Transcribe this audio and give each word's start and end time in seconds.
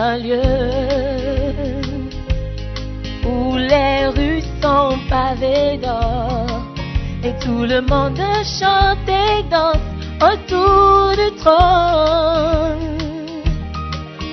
Un 0.00 0.16
lieu 0.16 0.40
où 3.26 3.56
les 3.56 4.06
rues 4.16 4.42
sont 4.62 4.94
pavées 5.10 5.76
d'or 5.76 6.46
et 7.22 7.34
tout 7.44 7.64
le 7.72 7.80
monde 7.82 8.22
chante 8.58 9.08
et 9.08 9.42
danse 9.50 9.90
autour 10.30 11.10
du 11.20 11.28
trône. 11.40 12.98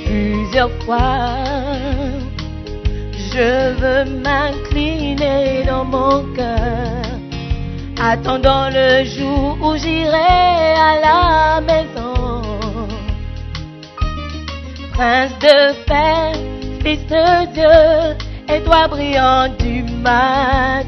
Plusieurs 0.05 0.71
fois, 0.85 1.35
je 3.33 3.49
veux 3.81 4.05
m'incliner 4.23 5.65
dans 5.67 5.83
mon 5.83 6.23
cœur, 6.33 7.03
attendant 8.01 8.69
le 8.69 9.03
jour 9.03 9.57
où 9.61 9.75
j'irai 9.75 10.75
à 10.89 10.93
la 11.07 11.61
maison. 11.61 11.96
Prince 14.97 15.37
de 15.37 15.73
paix, 15.85 16.33
Fils 16.81 17.05
de 17.05 17.45
Dieu, 17.53 18.17
étoile 18.49 18.89
brillant 18.89 19.47
du 19.59 19.83
matin. 20.01 20.87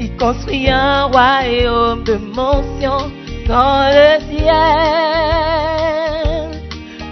Il 0.00 0.16
construit 0.16 0.70
un 0.70 1.04
royaume 1.08 2.04
de 2.04 2.14
mention 2.14 3.12
dans 3.46 3.90
le 3.92 4.18
ciel. 4.30 4.52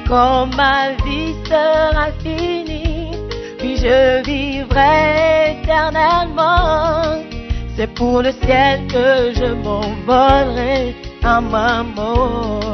Quand 0.08 0.46
ma 0.56 0.92
vie 1.04 1.34
sera 1.44 2.06
finie, 2.22 3.10
puis 3.58 3.76
je 3.76 4.22
vivrai 4.24 5.58
éternellement. 5.60 7.20
C'est 7.76 7.92
pour 7.92 8.22
le 8.22 8.32
ciel 8.32 8.86
que 8.86 9.34
je 9.34 9.52
m'envolerai 9.52 10.96
à 11.22 11.42
ma 11.42 11.82
mort. 11.82 12.69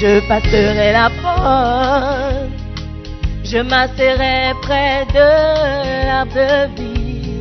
Je 0.00 0.20
passerai 0.28 0.92
la 0.92 1.10
porte, 1.20 2.52
je 3.42 3.58
m'asserai 3.58 4.54
près 4.62 5.04
de 5.12 6.06
l'arbre 6.06 6.34
de 6.34 6.80
vie. 6.80 7.40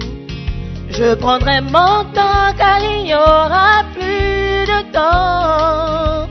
Je 0.90 1.14
prendrai 1.14 1.62
mon 1.62 2.04
temps 2.16 2.52
car 2.58 2.80
il 2.82 3.04
n'y 3.04 3.14
aura 3.14 3.84
plus 3.94 4.66
de 4.74 4.80
temps. 4.92 6.28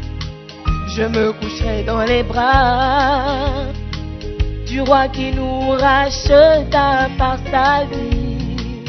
Je 0.96 1.02
me 1.02 1.32
coucherai 1.34 1.84
dans 1.84 2.02
les 2.02 2.24
bras 2.24 3.70
du 4.66 4.80
roi 4.80 5.06
qui 5.06 5.30
nous 5.30 5.70
racheta 5.70 7.08
par 7.16 7.38
sa 7.52 7.84
vie. 7.84 8.82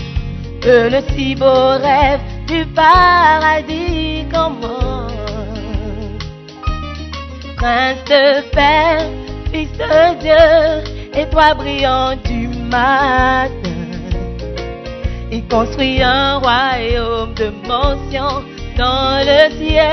Que 0.60 0.90
le 0.90 1.02
si 1.14 1.36
beau 1.36 1.78
rêve 1.78 2.22
du 2.48 2.66
paradis 2.66 4.26
commence. 4.34 4.77
Prince 7.58 8.04
de 8.06 8.42
paix, 8.52 9.10
Fils 9.52 9.72
de 9.80 10.16
Dieu, 10.20 10.84
étoile 11.20 11.58
brillante 11.58 12.22
du 12.24 12.48
matin. 12.70 13.50
Il 15.32 15.48
construit 15.48 16.04
un 16.04 16.38
royaume 16.38 17.34
de 17.34 17.52
mention 17.68 18.44
dans 18.78 19.26
le 19.26 19.50
ciel. 19.58 19.90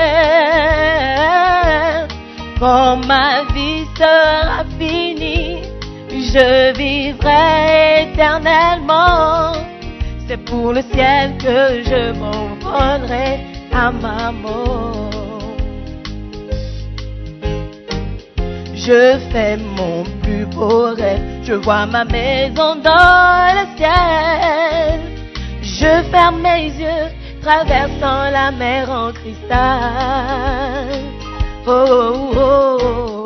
Quand 2.59 2.97
ma 3.07 3.43
vie 3.55 3.85
sera 3.97 4.63
finie, 4.77 5.63
je 6.11 6.71
vivrai 6.77 8.03
éternellement. 8.03 9.53
C'est 10.27 10.43
pour 10.45 10.71
le 10.71 10.83
ciel 10.93 11.35
que 11.39 11.83
je 11.83 12.11
m'envolerai 12.19 13.39
à 13.73 13.91
ma 13.91 14.31
mort. 14.31 15.04
Je 18.87 19.17
fais 19.31 19.57
mon 19.57 20.03
plus 20.21 20.45
beau 20.45 20.93
rêve, 20.93 21.19
je 21.41 21.53
vois 21.53 21.87
ma 21.87 22.05
maison 22.05 22.75
dans 22.75 23.55
le 23.57 23.65
ciel. 23.77 25.01
Je 25.63 26.03
ferme 26.11 26.39
mes 26.41 26.65
yeux, 26.65 27.09
traversant 27.41 28.29
la 28.31 28.51
mer 28.51 28.91
en 28.91 29.11
cristal. 29.11 31.01
Oh, 31.65 31.73
oh, 32.37 32.77
oh, 32.79 33.23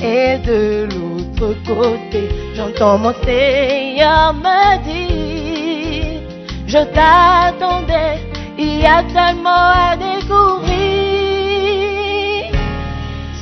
et 0.00 0.38
de 0.46 0.86
l'autre 0.92 1.56
côté, 1.66 2.28
j'entends 2.54 2.98
mon 2.98 3.14
Seigneur 3.24 4.32
me 4.32 4.78
dire, 4.84 6.20
je 6.68 6.78
t'attendais, 6.94 8.20
il 8.56 8.80
y 8.80 8.86
a 8.86 9.02
tellement 9.12 9.72
à 9.74 9.96
découvrir. 9.96 11.00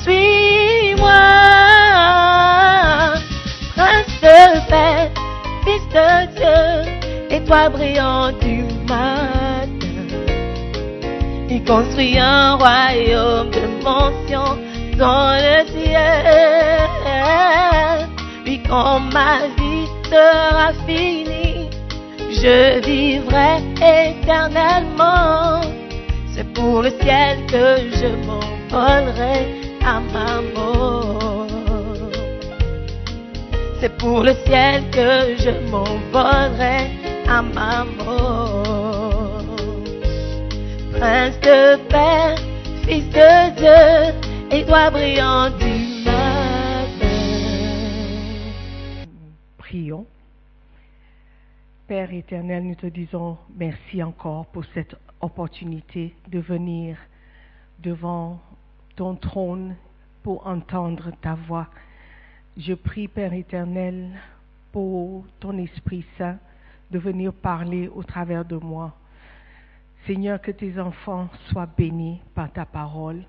Suis-moi, 0.03 1.58
de 4.23 4.69
paix, 4.69 5.11
fils 5.65 5.87
de 5.95 6.27
Dieu, 6.37 6.67
étoile 7.31 7.73
brillante 7.73 8.39
du 8.41 8.65
matin. 8.89 9.69
Il 11.51 11.65
construit 11.65 12.19
un 12.19 12.55
royaume 12.57 13.51
de 13.51 13.67
mention 13.83 14.59
dans 14.99 15.35
le 15.37 15.67
ciel. 15.73 17.09
Puis 18.45 18.61
quand 18.69 19.01
ma 19.01 19.47
vie 19.57 19.89
sera 20.11 20.73
finie, 20.87 21.71
je 22.31 22.81
vivrai 22.85 23.63
éternellement. 23.77 25.61
C'est 26.35 26.53
pour 26.53 26.83
le 26.83 26.91
ciel 27.01 27.39
que 27.47 27.79
je 27.99 28.09
m'envolerai 28.27 29.39
à 29.85 30.01
ma 30.13 30.41
mort. 30.55 31.28
Pour 33.99 34.23
le 34.23 34.33
ciel 34.47 34.89
que 34.91 35.37
je 35.37 35.71
m'envolerai 35.71 36.91
à 37.29 37.43
ma 37.43 37.85
mort. 37.85 39.45
Prince 40.93 41.39
de 41.41 41.77
paix, 41.89 42.35
Fils 42.85 43.09
de 43.11 43.57
Dieu, 43.57 44.15
étoile 44.51 44.93
brillante 44.93 45.59
du 45.59 46.05
matin. 46.05 47.09
Prions. 49.59 50.07
Père 51.87 52.13
éternel, 52.13 52.65
nous 52.65 52.75
te 52.75 52.87
disons 52.87 53.37
merci 53.57 54.03
encore 54.03 54.47
pour 54.47 54.65
cette 54.75 54.95
opportunité 55.21 56.15
de 56.29 56.39
venir 56.39 56.97
devant 57.81 58.41
ton 58.97 59.15
trône 59.15 59.75
pour 60.23 60.47
entendre 60.47 61.11
ta 61.21 61.35
voix. 61.35 61.69
Je 62.59 62.75
prie, 62.75 63.07
Père 63.07 63.35
éternel, 63.35 64.11
pour 64.73 65.25
ton 65.39 65.57
Esprit 65.59 66.05
Saint 66.19 66.39
de 66.91 66.99
venir 66.99 67.33
parler 67.33 67.87
au 67.87 68.03
travers 68.03 68.45
de 68.45 68.57
moi. 68.57 68.97
Seigneur, 70.09 70.41
que 70.41 70.51
tes 70.51 70.81
enfants 70.81 71.29
soient 71.47 71.69
bénis 71.77 72.21
par 72.35 72.53
ta 72.53 72.67
parole. 72.67 73.23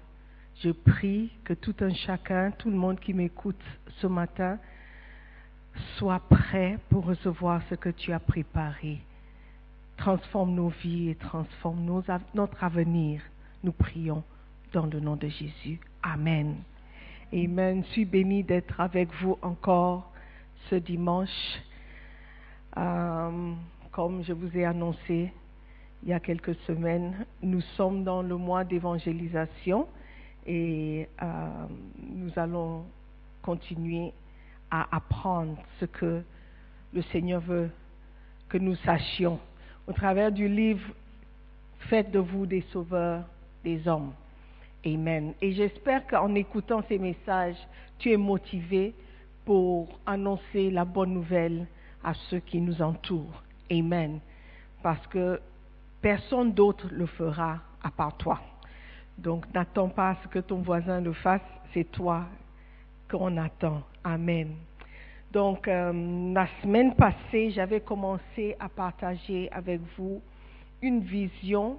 Je 0.64 0.72
prie 0.72 1.30
que 1.44 1.54
tout 1.54 1.76
un 1.82 1.94
chacun, 1.94 2.50
tout 2.50 2.72
le 2.72 2.76
monde 2.76 3.00
qui 3.00 3.14
m'écoute 3.14 3.62
ce 4.02 4.08
matin, 4.08 4.58
soit 5.98 6.22
prêt 6.28 6.80
pour 6.90 7.06
recevoir 7.06 7.62
ce 7.70 7.76
que 7.76 7.90
tu 7.90 8.12
as 8.12 8.20
préparé. 8.20 9.00
Transforme 9.96 10.56
nos 10.56 10.70
vies 10.70 11.10
et 11.10 11.16
transforme 11.16 12.02
notre 12.34 12.64
avenir. 12.64 13.22
Nous 13.64 13.74
prions 13.74 14.24
dans 14.74 14.88
le 14.88 15.00
nom 15.00 15.16
de 15.16 15.28
Jésus. 15.28 15.80
Amen. 16.02 16.56
Amen. 17.32 17.84
Je 17.84 17.90
suis 17.92 18.06
béni 18.06 18.44
d'être 18.44 18.82
avec 18.82 19.08
vous 19.22 19.38
encore 19.44 20.12
ce 20.68 20.76
dimanche. 20.76 21.30
Euh, 22.76 23.54
comme 23.92 24.24
je 24.24 24.34
vous 24.34 24.58
ai 24.58 24.66
annoncé 24.66 25.32
il 26.02 26.10
y 26.10 26.14
a 26.14 26.20
quelques 26.20 26.56
semaines, 26.66 27.28
nous 27.44 27.62
sommes 27.78 28.04
dans 28.04 28.24
le 28.24 28.36
mois 28.36 28.64
d'évangélisation 28.64 29.88
et 30.48 31.08
euh, 31.22 31.68
nous 32.02 32.32
allons 32.36 32.86
continuer 33.44 34.12
à 34.72 34.88
apprendre 34.96 35.56
ce 35.80 35.86
que 35.86 36.24
le 36.94 37.02
Seigneur 37.12 37.42
veut 37.42 37.70
que 38.48 38.58
nous 38.58 38.76
sachions 38.78 39.40
au 39.88 39.94
travers 39.94 40.32
du 40.32 40.48
livre 40.48 40.82
Faites 41.90 42.10
de 42.10 42.20
vous 42.20 42.48
des 42.48 42.62
sauveurs 42.72 43.24
des 43.64 43.88
hommes. 43.88 44.14
Amen. 44.86 45.34
Et 45.42 45.52
j'espère 45.52 46.08
qu'en 46.08 46.34
écoutant 46.36 46.84
ces 46.88 46.98
messages, 46.98 47.58
tu 47.98 48.12
es 48.12 48.18
motivé 48.18 48.94
pour 49.46 49.88
annoncer 50.06 50.70
la 50.70 50.86
bonne 50.86 51.14
nouvelle 51.14 51.68
à 52.04 52.14
ceux 52.30 52.40
qui 52.40 52.62
nous 52.62 52.82
entourent. 52.82 53.44
Amen. 53.72 54.20
Parce 54.82 55.06
que 55.08 55.40
personne 56.02 56.54
d'autre 56.54 56.88
le 56.92 57.06
fera 57.06 57.60
à 57.84 57.92
part 57.92 58.16
toi. 58.18 58.40
Donc 59.18 59.46
n'attends 59.54 59.90
pas 59.90 60.16
ce 60.24 60.28
que 60.30 60.40
ton 60.40 60.62
voisin 60.62 61.02
le 61.02 61.12
fasse, 61.14 61.42
c'est 61.74 61.92
toi 61.92 62.26
qu'on 63.10 63.36
attend. 63.38 63.84
Amen. 64.04 64.56
Donc 65.32 65.68
euh, 65.68 66.34
la 66.34 66.48
semaine 66.62 66.96
passée, 66.96 67.52
j'avais 67.52 67.82
commencé 67.82 68.56
à 68.60 68.70
partager 68.70 69.52
avec 69.52 69.82
vous 69.98 70.22
une 70.82 71.02
vision 71.02 71.78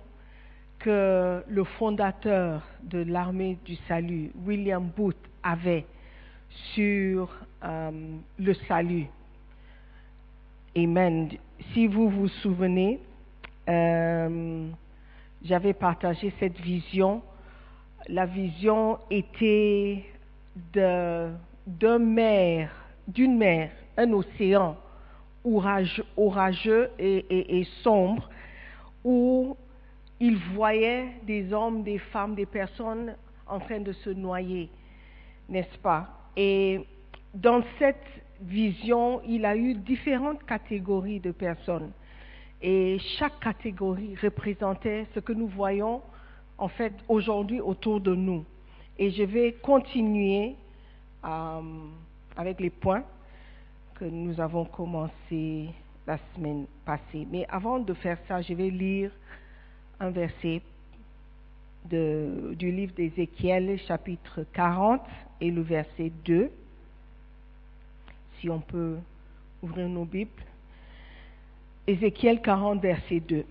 que 0.81 1.45
le 1.49 1.65
fondateur 1.65 2.63
de 2.83 2.99
l'armée 2.99 3.59
du 3.65 3.77
salut, 3.87 4.31
William 4.45 4.91
Booth, 4.97 5.17
avait 5.43 5.87
sur 6.75 7.31
euh, 7.65 7.91
le 8.39 8.55
salut. 8.69 9.07
Amen. 10.77 11.31
Si 11.73 11.87
vous 11.87 12.09
vous 12.09 12.29
souvenez, 12.29 12.99
euh, 13.69 14.69
j'avais 15.45 15.73
partagé 15.73 16.33
cette 16.41 16.59
vision. 16.61 17.23
La 18.09 18.27
vision 18.27 18.99
était 19.11 20.05
d'un 20.75 21.99
mer, 21.99 22.71
d'une 23.07 23.37
mer, 23.37 23.71
un 23.97 24.13
océan 24.13 24.77
orageux, 25.45 26.91
et, 26.99 27.61
et, 27.61 27.65
sombre, 27.83 28.29
où 29.05 29.57
il 30.21 30.37
voyait 30.55 31.15
des 31.27 31.53
hommes, 31.53 31.83
des 31.83 31.99
femmes, 31.99 32.35
des 32.35 32.47
personnes 32.47 33.17
en 33.47 33.59
train 33.59 33.81
de 33.81 33.93
se 33.93 34.11
noyer, 34.11 34.71
n'est-ce 35.49 35.79
pas? 35.79 36.09
Et 36.37 36.87
dans 37.35 37.63
cette 37.79 38.07
vision, 38.43 39.23
il 39.27 39.45
a 39.45 39.57
eu 39.57 39.75
différentes 39.75 40.45
catégories 40.45 41.21
de 41.21 41.33
personnes. 41.33 41.91
Et 42.63 42.99
chaque 43.19 43.41
catégorie 43.41 44.15
représentait 44.23 45.07
ce 45.15 45.21
que 45.21 45.33
nous 45.33 45.49
voyons 45.49 46.03
en 46.59 46.69
fait 46.69 46.93
aujourd'hui 47.09 47.61
autour 47.61 48.01
de 48.01 48.15
nous. 48.15 48.45
Et 48.99 49.11
je 49.11 49.23
vais 49.23 49.53
continuer 49.63 50.57
euh, 51.25 51.61
avec 52.37 52.61
les 52.61 52.69
points 52.69 53.03
que 53.95 54.05
nous 54.05 54.39
avons 54.39 54.67
commencé 54.67 55.71
la 56.07 56.19
semaine 56.35 56.67
passée. 56.85 57.27
Mais 57.31 57.47
avant 57.49 57.79
de 57.79 57.95
faire 57.95 58.19
ça, 58.29 58.43
je 58.43 58.53
vais 58.53 58.69
lire 58.69 59.11
un 60.01 60.11
verset 60.11 60.63
du 61.85 62.73
livre 62.73 62.93
d'Ézéchiel, 62.95 63.79
chapitre 63.87 64.45
40, 64.53 65.01
et 65.41 65.51
le 65.51 65.63
verset 65.63 66.11
2. 66.25 66.51
Si 68.39 68.49
on 68.51 68.61
peut 68.61 68.97
ouvrir 69.63 69.89
nos 69.89 70.05
Bibles. 70.05 70.31
Ézéchiel 71.87 72.41
40, 72.41 72.81
verset 72.81 73.21
2. 73.21 73.45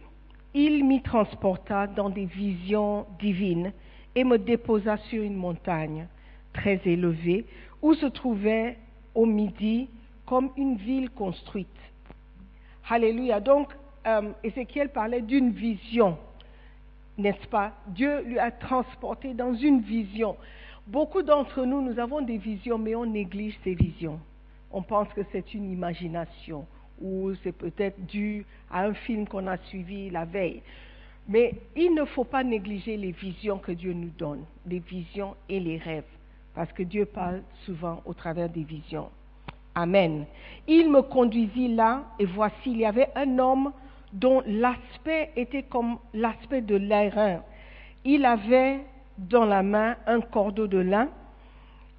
Il 0.56 0.86
m'y 0.86 1.02
transporta 1.02 1.88
dans 1.88 2.10
des 2.10 2.26
visions 2.26 3.06
divines 3.20 3.72
et 4.16 4.24
me 4.24 4.38
déposa 4.38 4.98
sur 4.98 5.22
une 5.22 5.36
montagne 5.36 6.08
très 6.54 6.82
élevée 6.86 7.46
où 7.82 7.94
se 7.94 8.08
trouvait 8.08 8.78
au 9.14 9.26
midi 9.26 9.88
comme 10.26 10.50
une 10.58 10.78
ville 10.78 11.12
construite. 11.12 11.68
Alléluia. 12.90 13.40
Donc, 13.40 13.72
euh, 14.08 14.32
Ézéchiel 14.44 14.90
parlait 14.90 15.22
d'une 15.22 15.52
vision 15.52 16.18
n'est-ce 17.20 17.48
pas? 17.48 17.74
Dieu 17.88 18.22
lui 18.24 18.40
a 18.40 18.52
transporté 18.52 19.34
dans 19.34 19.54
une 19.54 19.82
vision. 19.82 20.36
Beaucoup 20.88 21.22
d'entre 21.22 21.66
nous, 21.66 21.82
nous 21.82 22.00
avons 22.00 22.22
des 22.22 22.38
visions, 22.38 22.78
mais 22.78 22.96
on 22.96 23.06
néglige 23.06 23.58
ces 23.64 23.76
visions. 23.76 24.20
On 24.72 24.82
pense 24.82 25.08
que 25.10 25.22
c'est 25.32 25.54
une 25.54 25.72
imagination 25.72 26.66
ou 27.02 27.34
c'est 27.44 27.52
peut-être 27.52 28.06
dû 28.06 28.46
à 28.72 28.86
un 28.86 28.94
film 28.94 29.28
qu'on 29.28 29.48
a 29.48 29.58
suivi 29.58 30.10
la 30.10 30.26
veille. 30.26 30.62
Mais 31.28 31.54
il 31.76 31.94
ne 31.94 32.06
faut 32.06 32.24
pas 32.24 32.44
négliger 32.44 32.98
les 32.98 33.12
visions 33.12 33.60
que 33.60 33.72
Dieu 33.72 33.94
nous 33.94 34.12
donne, 34.18 34.44
les 34.66 34.80
visions 34.80 35.36
et 35.48 35.60
les 35.60 35.78
rêves, 35.78 36.04
parce 36.56 36.72
que 36.74 36.84
Dieu 36.84 37.06
parle 37.06 37.44
souvent 37.66 38.02
au 38.06 38.14
travers 38.14 38.50
des 38.50 38.64
visions. 38.64 39.10
Amen. 39.76 40.26
Il 40.68 40.90
me 40.90 41.02
conduisit 41.04 41.76
là, 41.76 42.04
et 42.18 42.26
voici, 42.26 42.72
il 42.72 42.78
y 42.78 42.86
avait 42.86 43.10
un 43.16 43.38
homme 43.38 43.72
dont 44.14 44.42
l'aspect 44.46 45.32
était 45.36 45.64
comme 45.64 45.98
l'aspect 46.14 46.62
de 46.62 46.76
l'airain. 46.76 47.42
Il 48.06 48.26
avait 48.26 48.80
dans 49.18 49.46
la 49.46 49.64
main 49.64 49.98
un 50.08 50.22
cordeau 50.22 50.68
de 50.68 50.78
lin 50.78 51.10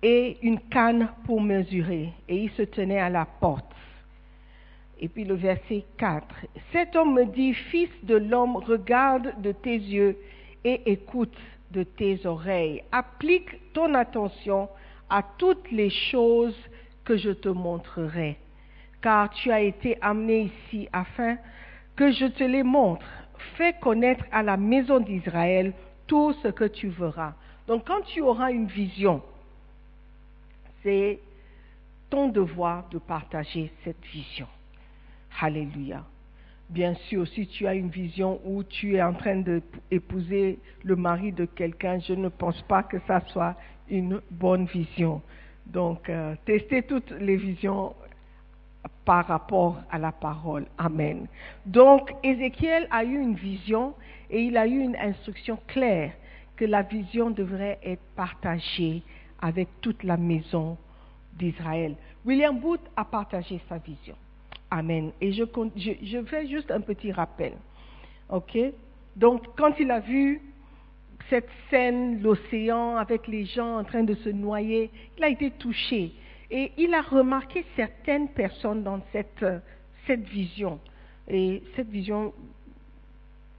et 0.02 0.38
une 0.42 0.60
canne 0.60 1.08
pour 1.24 1.40
mesurer, 1.40 2.12
et 2.28 2.36
il 2.44 2.50
se 2.52 2.62
tenait 2.62 3.00
à 3.00 3.10
la 3.10 3.26
porte. 3.26 3.66
Et 4.98 5.08
puis 5.08 5.24
le 5.24 5.34
verset 5.34 5.84
4. 5.98 6.26
Cet 6.72 6.96
homme 6.96 7.14
me 7.14 7.24
dit, 7.24 7.54
Fils 7.54 7.90
de 8.02 8.16
l'homme, 8.16 8.56
regarde 8.56 9.40
de 9.40 9.52
tes 9.52 9.76
yeux 9.76 10.16
et 10.64 10.82
écoute 10.90 11.36
de 11.70 11.82
tes 11.82 12.26
oreilles. 12.26 12.82
Applique 12.92 13.72
ton 13.72 13.94
attention 13.94 14.68
à 15.08 15.22
toutes 15.38 15.70
les 15.70 15.90
choses 15.90 16.56
que 17.04 17.16
je 17.16 17.30
te 17.30 17.48
montrerai, 17.48 18.36
car 19.00 19.30
tu 19.30 19.50
as 19.50 19.60
été 19.60 19.96
amené 20.00 20.50
ici 20.52 20.88
afin 20.92 21.36
que 22.00 22.12
je 22.12 22.24
te 22.24 22.44
les 22.44 22.62
montre. 22.62 23.04
Fais 23.58 23.74
connaître 23.74 24.24
à 24.32 24.42
la 24.42 24.56
maison 24.56 25.00
d'Israël 25.00 25.74
tout 26.06 26.32
ce 26.42 26.48
que 26.48 26.64
tu 26.64 26.88
verras. 26.88 27.34
Donc 27.68 27.86
quand 27.86 28.00
tu 28.06 28.22
auras 28.22 28.52
une 28.52 28.68
vision, 28.68 29.22
c'est 30.82 31.18
ton 32.08 32.28
devoir 32.28 32.88
de 32.88 32.96
partager 32.96 33.70
cette 33.84 34.02
vision. 34.06 34.46
Alléluia. 35.42 36.02
Bien 36.70 36.94
sûr, 36.94 37.28
si 37.28 37.46
tu 37.46 37.66
as 37.66 37.74
une 37.74 37.90
vision 37.90 38.40
où 38.46 38.64
tu 38.64 38.94
es 38.94 39.02
en 39.02 39.12
train 39.12 39.36
d'épouser 39.36 40.58
le 40.82 40.96
mari 40.96 41.32
de 41.32 41.44
quelqu'un, 41.44 41.98
je 41.98 42.14
ne 42.14 42.30
pense 42.30 42.62
pas 42.62 42.82
que 42.82 42.96
ça 43.06 43.20
soit 43.26 43.56
une 43.90 44.22
bonne 44.30 44.64
vision. 44.64 45.20
Donc, 45.66 46.08
euh, 46.08 46.34
testez 46.46 46.82
toutes 46.82 47.10
les 47.10 47.36
visions 47.36 47.94
par 49.04 49.26
rapport 49.26 49.80
à 49.90 49.98
la 49.98 50.12
parole. 50.12 50.66
Amen. 50.78 51.26
Donc, 51.66 52.12
Ézéchiel 52.22 52.86
a 52.90 53.04
eu 53.04 53.20
une 53.20 53.34
vision 53.34 53.94
et 54.30 54.42
il 54.42 54.56
a 54.56 54.66
eu 54.66 54.78
une 54.78 54.96
instruction 54.96 55.58
claire 55.66 56.12
que 56.56 56.64
la 56.64 56.82
vision 56.82 57.30
devrait 57.30 57.78
être 57.82 58.02
partagée 58.16 59.02
avec 59.40 59.68
toute 59.80 60.04
la 60.04 60.16
maison 60.16 60.76
d'Israël. 61.38 61.96
William 62.24 62.58
Booth 62.58 62.80
a 62.96 63.04
partagé 63.04 63.60
sa 63.68 63.78
vision. 63.78 64.14
Amen. 64.70 65.10
Et 65.20 65.32
je, 65.32 65.44
fais 66.26 66.46
juste 66.46 66.70
un 66.70 66.80
petit 66.80 67.12
rappel. 67.12 67.54
OK? 68.28 68.58
Donc, 69.16 69.42
quand 69.56 69.72
il 69.80 69.90
a 69.90 70.00
vu 70.00 70.40
cette 71.28 71.48
scène, 71.68 72.22
l'océan, 72.22 72.96
avec 72.96 73.26
les 73.26 73.46
gens 73.46 73.78
en 73.78 73.84
train 73.84 74.02
de 74.02 74.14
se 74.14 74.28
noyer, 74.28 74.90
il 75.18 75.24
a 75.24 75.28
été 75.28 75.50
touché. 75.50 76.12
Et 76.50 76.72
il 76.76 76.92
a 76.94 77.02
remarqué 77.02 77.64
certaines 77.76 78.28
personnes 78.28 78.82
dans 78.82 79.00
cette, 79.12 79.44
cette 80.06 80.24
vision. 80.28 80.80
Et 81.28 81.62
cette 81.76 81.88
vision, 81.88 82.32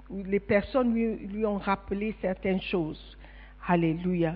les 0.09 0.41
personnes 0.41 0.93
lui, 0.93 1.15
lui 1.27 1.45
ont 1.45 1.57
rappelé 1.57 2.15
certaines 2.21 2.61
choses. 2.61 3.17
Alléluia. 3.67 4.35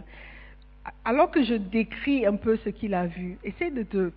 alors 1.04 1.32
que 1.32 1.44
je 1.44 1.56
décris 1.56 2.26
un 2.26 2.36
peu 2.36 2.58
ce 2.58 2.70
qu'il 2.70 2.94
a 2.94 3.08
vu, 3.08 3.38
essaie 3.44 3.72
de 3.72 3.84
te 3.84 4.12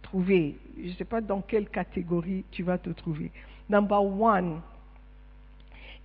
trouver. 0.00 0.56
Je 0.78 0.88
ne 0.88 0.92
sais 0.92 1.04
pas 1.04 1.20
dans 1.20 1.40
quelle 1.40 1.68
catégorie 1.68 2.44
tu 2.52 2.62
vas 2.62 2.78
te 2.78 2.90
trouver. 2.90 3.30
Number 3.68 4.02
one, 4.02 4.60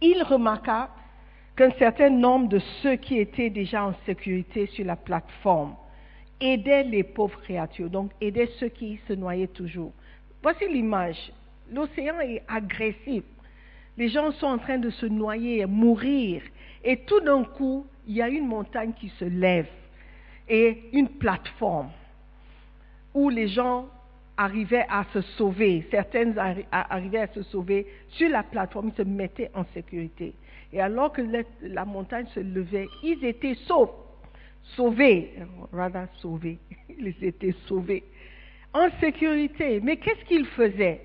il 0.01 0.23
remarqua 0.23 0.89
qu'un 1.55 1.71
certain 1.77 2.09
nombre 2.09 2.49
de 2.49 2.59
ceux 2.81 2.95
qui 2.95 3.19
étaient 3.19 3.51
déjà 3.51 3.85
en 3.85 3.93
sécurité 4.05 4.65
sur 4.65 4.83
la 4.83 4.95
plateforme 4.95 5.75
aidaient 6.41 6.83
les 6.83 7.03
pauvres 7.03 7.39
créatures, 7.41 7.89
donc 7.89 8.11
aidaient 8.19 8.49
ceux 8.59 8.69
qui 8.69 8.99
se 9.07 9.13
noyaient 9.13 9.47
toujours. 9.47 9.93
Voici 10.41 10.67
l'image. 10.67 11.31
L'océan 11.71 12.19
est 12.19 12.43
agressif. 12.47 13.23
Les 13.97 14.09
gens 14.09 14.31
sont 14.31 14.47
en 14.47 14.57
train 14.57 14.79
de 14.79 14.89
se 14.89 15.05
noyer, 15.05 15.65
mourir. 15.65 16.41
Et 16.83 16.97
tout 17.05 17.19
d'un 17.21 17.43
coup, 17.43 17.85
il 18.07 18.15
y 18.15 18.21
a 18.21 18.27
une 18.27 18.47
montagne 18.47 18.93
qui 18.99 19.09
se 19.19 19.25
lève 19.25 19.67
et 20.49 20.89
une 20.91 21.07
plateforme 21.07 21.91
où 23.13 23.29
les 23.29 23.47
gens 23.47 23.87
arrivaient 24.37 24.87
à 24.89 25.05
se 25.13 25.21
sauver. 25.21 25.87
Certaines 25.91 26.37
arrivaient 26.71 27.19
à 27.19 27.27
se 27.27 27.43
sauver 27.43 27.85
sur 28.09 28.29
la 28.29 28.43
plateforme, 28.43 28.89
ils 28.89 28.97
se 28.97 29.07
mettaient 29.07 29.51
en 29.53 29.65
sécurité. 29.73 30.33
Et 30.73 30.81
alors 30.81 31.11
que 31.11 31.21
la 31.61 31.85
montagne 31.85 32.25
se 32.33 32.39
levait, 32.39 32.87
ils 33.03 33.23
étaient 33.23 33.55
saufs, 33.67 33.91
sauvés, 34.75 35.33
rather 35.71 36.07
sauvés, 36.19 36.59
ils 36.89 37.15
étaient 37.21 37.55
sauvés, 37.67 38.03
en 38.73 38.89
sécurité. 38.99 39.79
Mais 39.81 39.97
qu'est-ce 39.97 40.25
qu'ils 40.25 40.45
faisaient 40.45 41.01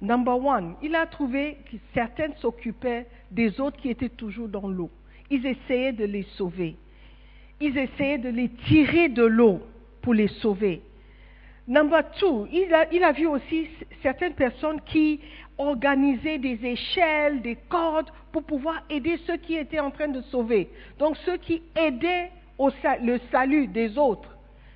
Number 0.00 0.36
one, 0.36 0.74
il 0.82 0.94
a 0.94 1.06
trouvé 1.06 1.56
que 1.70 1.76
certaines 1.94 2.34
s'occupaient 2.36 3.06
des 3.30 3.58
autres 3.60 3.78
qui 3.78 3.88
étaient 3.88 4.10
toujours 4.10 4.48
dans 4.48 4.68
l'eau. 4.68 4.90
Ils 5.30 5.46
essayaient 5.46 5.92
de 5.92 6.04
les 6.04 6.24
sauver. 6.36 6.76
Ils 7.60 7.78
essayaient 7.78 8.18
de 8.18 8.28
les 8.28 8.50
tirer 8.66 9.08
de 9.08 9.24
l'eau 9.24 9.60
pour 10.02 10.12
les 10.12 10.28
sauver. 10.28 10.82
Number 11.66 12.02
two, 12.18 12.46
il 12.52 12.74
a, 12.74 12.92
il 12.92 13.02
a 13.02 13.12
vu 13.12 13.26
aussi 13.26 13.68
certaines 14.02 14.34
personnes 14.34 14.80
qui 14.82 15.20
organisaient 15.56 16.38
des 16.38 16.58
échelles, 16.62 17.40
des 17.40 17.56
cordes 17.68 18.10
pour 18.34 18.42
pouvoir 18.42 18.82
aider 18.90 19.16
ceux 19.28 19.36
qui 19.36 19.54
étaient 19.54 19.78
en 19.78 19.92
train 19.92 20.08
de 20.08 20.20
sauver. 20.22 20.68
Donc 20.98 21.16
ceux 21.18 21.36
qui 21.36 21.62
aidaient 21.76 22.32
au, 22.58 22.68
le 23.00 23.20
salut 23.30 23.68
des 23.68 23.96
autres, 23.96 24.28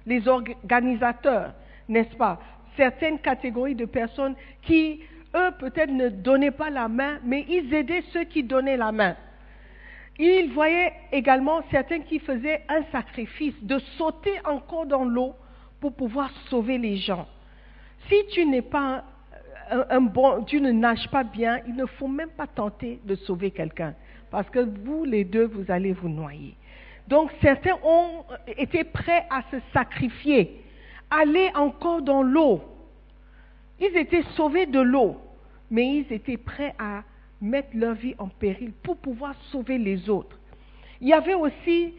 les 0.07 0.29
organisateurs, 0.29 1.55
n'est-ce 1.89 2.15
pas? 2.15 2.41
Certaines 2.77 3.19
catégories 3.19 3.75
de 3.75 3.85
personnes 3.85 4.37
qui, 4.63 5.01
eux, 5.35 5.51
peut-être 5.59 5.91
ne 5.91 6.09
donnaient 6.09 6.53
pas 6.53 6.71
la 6.71 6.87
main, 6.87 7.19
mais 7.25 7.45
ils 7.49 7.75
aidaient 7.75 8.05
ceux 8.13 8.23
qui 8.23 8.45
donnaient 8.45 8.77
la 8.77 8.93
main. 8.93 9.17
Il 10.21 10.53
voyait 10.53 10.93
également 11.11 11.61
certains 11.73 12.03
qui 12.03 12.21
faisaient 12.21 12.63
un 12.69 12.85
sacrifice 12.93 13.61
de 13.63 13.81
sauter 13.97 14.39
encore 14.45 14.87
dans 14.87 15.05
l'eau 15.05 15.35
pour 15.81 15.95
pouvoir 15.95 16.31
sauver 16.49 16.79
les 16.79 16.97
gens. 16.97 17.27
Si 18.09 18.25
tu 18.31 18.47
n'es 18.47 18.63
pas 18.63 19.03
un, 19.71 20.01
bon, 20.01 20.45
tu 20.45 20.61
ne 20.61 20.71
nages 20.71 21.09
pas 21.11 21.25
bien, 21.25 21.61
il 21.67 21.75
ne 21.75 21.87
faut 21.87 22.09
même 22.09 22.31
pas 22.31 22.47
tenter 22.47 23.01
de 23.05 23.15
sauver 23.15 23.51
quelqu'un, 23.51 23.95
parce 24.31 24.49
que 24.51 24.61
vous 24.61 25.05
les 25.05 25.25
deux, 25.25 25.47
vous 25.47 25.71
allez 25.71 25.93
vous 25.93 26.09
noyer. 26.09 26.55
Donc 27.09 27.31
certains 27.41 27.77
ont 27.83 28.25
été 28.57 28.85
prêts 28.85 29.27
à 29.31 29.43
se 29.51 29.57
sacrifier, 29.73 30.63
aller 31.11 31.51
encore 31.55 32.03
dans 32.03 32.23
l'eau. 32.23 32.61
Ils 33.81 33.97
étaient 33.97 34.25
sauvés 34.37 34.67
de 34.67 34.81
l'eau, 34.81 35.17
mais 35.71 35.99
ils 35.99 36.13
étaient 36.13 36.37
prêts 36.37 36.75
à 36.79 37.03
mettre 37.41 37.69
leur 37.75 37.95
vie 37.95 38.15
en 38.19 38.29
péril 38.29 38.73
pour 38.83 38.97
pouvoir 38.97 39.35
sauver 39.51 39.79
les 39.79 40.11
autres. 40.11 40.37
Il 41.01 41.09
y 41.09 41.13
avait 41.13 41.35
aussi 41.35 41.95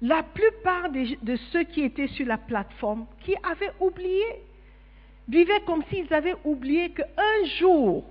la 0.00 0.22
plupart 0.22 0.90
de, 0.90 1.36
ceux 1.52 1.64
qui 1.64 1.82
étaient 1.82 2.06
sur 2.08 2.26
la 2.26 2.38
plateforme 2.38 3.06
qui 3.20 3.34
avaient 3.42 3.72
oublié, 3.80 4.24
vivaient 5.28 5.60
comme 5.66 5.82
s'ils 5.90 6.12
avaient 6.12 6.36
oublié 6.44 6.90
qu'un 6.90 7.44
jour, 7.58 8.04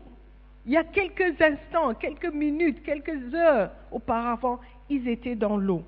il 0.66 0.74
y 0.74 0.78
a 0.78 0.84
quelques 0.84 1.42
instants, 1.42 1.94
quelques 1.96 2.34
minutes, 2.34 2.84
quelques 2.84 3.34
heures 3.34 3.72
auparavant, 3.92 4.60
ils 4.90 5.08
étaient 5.08 5.36
dans 5.36 5.58
l'eau. 5.58 5.84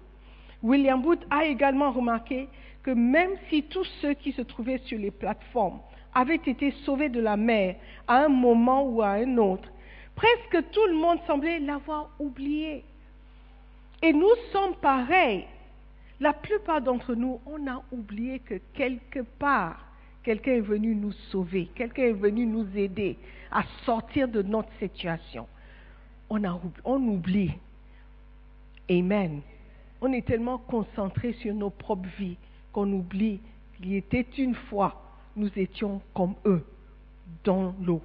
William 0.64 1.02
Booth 1.02 1.26
a 1.30 1.46
également 1.46 1.92
remarqué 1.92 2.48
que 2.84 2.92
même 2.92 3.32
si 3.50 3.64
tous 3.64 3.86
ceux 4.02 4.14
qui 4.14 4.32
se 4.32 4.42
trouvaient 4.42 4.80
sur 4.80 4.98
les 4.98 5.12
plateformes 5.12 5.80
avaient 6.14 6.36
été 6.36 6.72
sauvés 6.86 7.10
de 7.10 7.20
la 7.20 7.38
mer 7.38 7.76
à 8.08 8.26
un 8.26 8.30
moment 8.30 8.84
ou 8.84 9.02
à 9.02 9.10
un 9.10 9.38
autre, 9.38 9.70
presque 10.16 10.70
tout 10.72 10.86
le 10.88 10.96
monde 10.96 11.20
semblait 11.28 11.60
l'avoir 11.60 12.10
oublié. 12.20 12.84
Et 14.02 14.14
nous 14.14 14.34
sommes 14.52 14.76
pareils. 14.76 15.46
La 16.20 16.34
plupart 16.34 16.82
d'entre 16.82 17.16
nous, 17.16 17.40
on 17.46 17.68
a 17.68 17.82
oublié 17.92 18.40
que 18.40 18.56
quelque 18.74 19.20
part, 19.20 19.89
quelqu'un 20.24 20.54
est 20.54 20.62
venu 20.62 20.96
nous 20.96 21.12
sauver, 21.32 21.70
quelqu'un 21.76 22.04
est 22.04 22.14
venu 22.14 22.46
nous 22.46 22.68
aider 22.76 23.18
à 23.52 23.64
sortir 23.86 24.28
de 24.28 24.42
notre 24.42 24.72
situation. 24.80 25.48
On, 26.30 26.42
on 26.84 27.08
oublie. 27.08 27.54
Amen. 28.90 29.42
On 30.02 30.12
est 30.14 30.26
tellement 30.26 30.58
concentré 30.58 31.34
sur 31.34 31.54
nos 31.54 31.70
propres 31.70 32.10
vies 32.18 32.38
qu'on 32.72 32.92
oublie 32.94 33.40
qu'il 33.78 33.94
était 33.94 34.26
une 34.38 34.56
fois, 34.56 35.02
nous 35.36 35.50
étions 35.58 36.02
comme 36.14 36.36
eux, 36.46 36.66
dans 37.44 37.74
l'eau, 37.82 38.02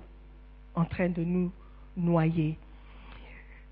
en 0.75 0.85
train 0.85 1.09
de 1.09 1.23
nous 1.23 1.51
noyer. 1.97 2.57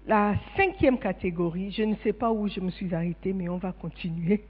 La 0.07 0.35
cinquième 0.57 0.99
catégorie, 0.99 1.71
je 1.71 1.83
ne 1.83 1.95
sais 2.03 2.13
pas 2.13 2.33
où 2.33 2.49
je 2.49 2.61
me 2.61 2.71
suis 2.71 2.93
arrêtée, 2.95 3.33
mais 3.33 3.49
on 3.49 3.59
va 3.59 3.73
continuer. 3.73 4.43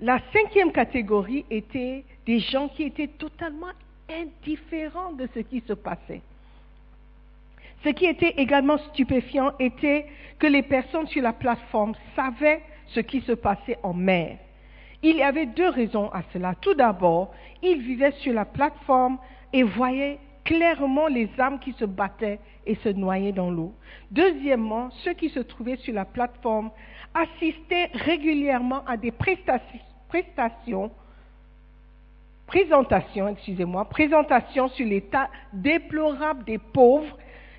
La 0.00 0.18
cinquième 0.32 0.72
catégorie 0.72 1.46
était 1.50 2.04
des 2.26 2.38
gens 2.38 2.68
qui 2.68 2.82
étaient 2.82 3.08
totalement 3.08 3.72
indifférents 4.10 5.12
de 5.12 5.26
ce 5.34 5.40
qui 5.40 5.62
se 5.66 5.72
passait. 5.72 6.20
Ce 7.82 7.88
qui 7.90 8.04
était 8.04 8.34
également 8.36 8.78
stupéfiant 8.78 9.52
était 9.58 10.06
que 10.38 10.46
les 10.46 10.62
personnes 10.62 11.06
sur 11.06 11.22
la 11.22 11.32
plateforme 11.32 11.94
savaient 12.14 12.62
ce 12.88 13.00
qui 13.00 13.20
se 13.22 13.32
passait 13.32 13.78
en 13.82 13.94
mer. 13.94 14.36
Il 15.02 15.16
y 15.16 15.22
avait 15.22 15.46
deux 15.46 15.68
raisons 15.68 16.10
à 16.12 16.22
cela. 16.32 16.54
Tout 16.60 16.74
d'abord, 16.74 17.32
ils 17.62 17.80
vivaient 17.80 18.12
sur 18.20 18.34
la 18.34 18.44
plateforme 18.44 19.18
et 19.52 19.62
voyaient 19.62 20.18
clairement 20.44 21.08
les 21.08 21.28
âmes 21.38 21.58
qui 21.58 21.72
se 21.72 21.84
battaient 21.84 22.38
et 22.66 22.74
se 22.76 22.88
noyaient 22.90 23.32
dans 23.32 23.50
l'eau. 23.50 23.72
Deuxièmement, 24.10 24.90
ceux 25.04 25.14
qui 25.14 25.28
se 25.30 25.40
trouvaient 25.40 25.76
sur 25.76 25.94
la 25.94 26.04
plateforme 26.04 26.70
assistaient 27.16 27.90
régulièrement 27.94 28.84
à 28.86 28.96
des 28.96 29.10
prestations, 29.10 30.90
présentations, 32.46 33.28
excusez-moi, 33.28 33.86
présentations 33.86 34.68
sur 34.68 34.86
l'état 34.86 35.28
déplorable 35.52 36.44
des 36.44 36.58
pauvres 36.58 37.16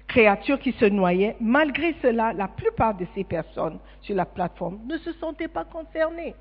créatures 0.08 0.60
qui 0.60 0.72
se 0.74 0.86
noyaient. 0.86 1.36
Malgré 1.42 1.96
cela, 2.02 2.34
la 2.34 2.48
plupart 2.48 2.96
de 2.96 3.06
ces 3.16 3.24
personnes 3.24 3.80
sur 4.02 4.16
la 4.16 4.26
plateforme 4.26 4.80
ne 4.88 4.98
se 5.00 5.12
sentaient 5.14 5.48
pas 5.48 5.66
concernées. 5.66 6.36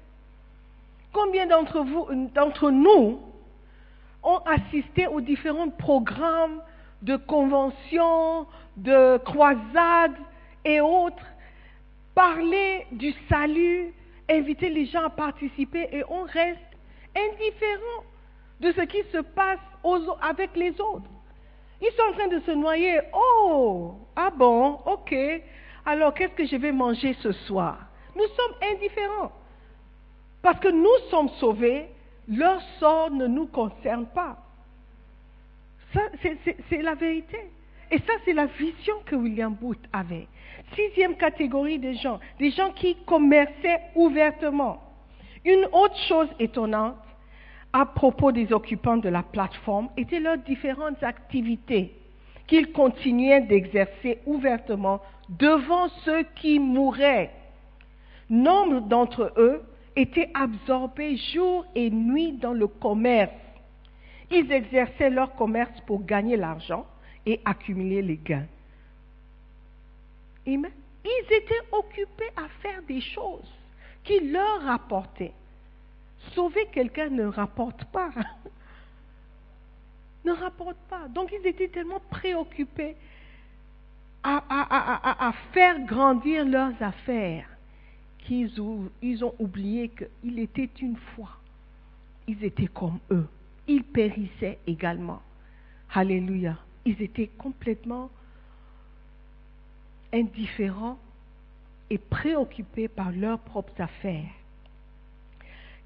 Combien 1.13 1.47
d'entre 1.47 1.81
vous, 1.81 2.07
d'entre 2.35 2.71
nous, 2.71 3.19
ont 4.23 4.41
assisté 4.45 5.07
aux 5.07 5.21
différents 5.21 5.71
programmes 5.71 6.61
de 7.03 7.17
conventions, 7.17 8.47
de 8.77 9.17
croisades 9.19 10.17
et 10.65 10.81
autres, 10.81 11.25
parler 12.17 12.87
du 12.93 13.13
salut, 13.29 13.93
inviter 14.29 14.71
les 14.71 14.87
gens 14.87 15.05
à 15.05 15.11
participer 15.11 15.87
et 15.93 16.03
on 16.09 16.23
reste 16.23 16.59
indifférent 17.15 18.05
de 18.59 18.73
ce 18.73 18.81
qui 18.81 19.03
se 19.13 19.19
passe 19.19 19.61
avec 20.23 20.57
les 20.57 20.73
autres. 20.81 21.11
Ils 21.81 21.93
sont 21.95 22.03
en 22.11 22.13
train 22.15 22.29
de 22.29 22.41
se 22.41 22.51
noyer. 22.53 23.01
Oh, 23.13 23.95
ah 24.17 24.31
bon, 24.31 24.81
ok. 24.87 25.15
Alors 25.85 26.15
qu'est-ce 26.15 26.33
que 26.33 26.47
je 26.47 26.57
vais 26.57 26.73
manger 26.73 27.15
ce 27.21 27.33
soir? 27.33 27.79
Nous 28.17 28.27
sommes 28.35 28.73
indifférents. 28.73 29.31
Parce 30.41 30.59
que 30.59 30.69
nous 30.69 31.11
sommes 31.11 31.29
sauvés 31.39 31.87
leur 32.29 32.61
sort 32.81 33.11
ne 33.11 33.27
nous 33.27 33.47
concerne 33.47 34.07
pas. 34.07 34.39
C'est 35.93 36.83
la 36.83 36.95
vérité. 36.95 37.39
Et 37.91 37.99
ça, 37.99 38.15
c'est 38.25 38.33
la 38.33 38.47
vision 38.47 38.97
que 39.05 39.15
William 39.15 39.55
Booth 39.55 39.85
avait. 39.93 40.27
Sixième 40.75 41.17
catégorie 41.17 41.79
de 41.79 41.93
gens, 41.93 42.19
des 42.39 42.51
gens 42.51 42.71
qui 42.73 42.97
commerçaient 43.07 43.81
ouvertement. 43.95 44.83
Une 45.45 45.67
autre 45.73 45.97
chose 46.09 46.29
étonnante 46.39 46.97
à 47.73 47.87
propos 47.87 48.33
des 48.33 48.53
occupants 48.53 48.97
de 48.97 49.09
la 49.09 49.23
plateforme 49.23 49.89
étaient 49.97 50.21
leurs 50.21 50.39
différentes 50.39 51.03
activités 51.03 51.95
qu'ils 52.47 52.73
continuaient 52.73 53.43
d'exercer 53.43 54.19
ouvertement 54.27 55.01
devant 55.29 55.89
ceux 56.05 56.23
qui 56.37 56.59
mouraient. 56.59 57.31
Nombre 58.31 58.81
d'entre 58.81 59.33
eux 59.37 59.63
étaient 59.95 60.31
absorbés 60.35 61.17
jour 61.17 61.65
et 61.75 61.91
nuit 61.91 62.33
dans 62.33 62.53
le 62.53 62.67
commerce. 62.67 63.33
Ils 64.31 64.51
exerçaient 64.51 65.11
leur 65.11 65.35
commerce 65.37 65.81
pour 65.87 66.05
gagner 66.05 66.37
l'argent 66.37 66.87
et 67.25 67.41
accumuler 67.45 68.03
les 68.03 68.17
gains. 68.17 68.47
Ils 70.47 70.65
étaient 71.31 71.63
occupés 71.73 72.31
à 72.37 72.49
faire 72.63 72.83
des 72.83 73.01
choses 73.01 73.53
qui 74.05 74.21
leur 74.21 74.63
rapportait. 74.63 75.33
Sauver 76.35 76.67
quelqu'un 76.73 77.09
ne 77.09 77.27
rapporte 77.27 77.85
pas. 77.87 78.11
ne 80.25 80.33
rapporte 80.33 80.79
pas. 80.89 81.09
Donc 81.09 81.33
ils 81.33 81.47
étaient 81.47 81.69
tellement 81.69 82.01
préoccupés 82.11 82.97
à, 84.23 85.33
faire 85.53 85.79
grandir 85.87 86.45
leurs 86.45 86.83
affaires 86.83 87.49
qu'ils 88.19 88.61
ont, 88.61 88.91
ils 89.01 89.25
ont 89.25 89.35
oublié 89.39 89.89
qu'il 89.89 90.41
était 90.41 90.71
une 90.81 90.97
fois. 90.97 91.31
Ils 92.27 92.43
étaient 92.43 92.67
comme 92.67 92.99
eux. 93.13 93.29
Ils 93.69 93.85
périssaient 93.85 94.59
également. 94.67 95.23
Alléluia. 95.95 96.59
Ils 96.85 97.01
étaient 97.01 97.31
complètement 97.39 98.11
indifférents 100.13 100.99
et 101.91 101.99
préoccupés 101.99 102.89
par 102.89 103.13
leurs 103.13 103.39
propres 103.39 103.81
affaires. 103.81 104.31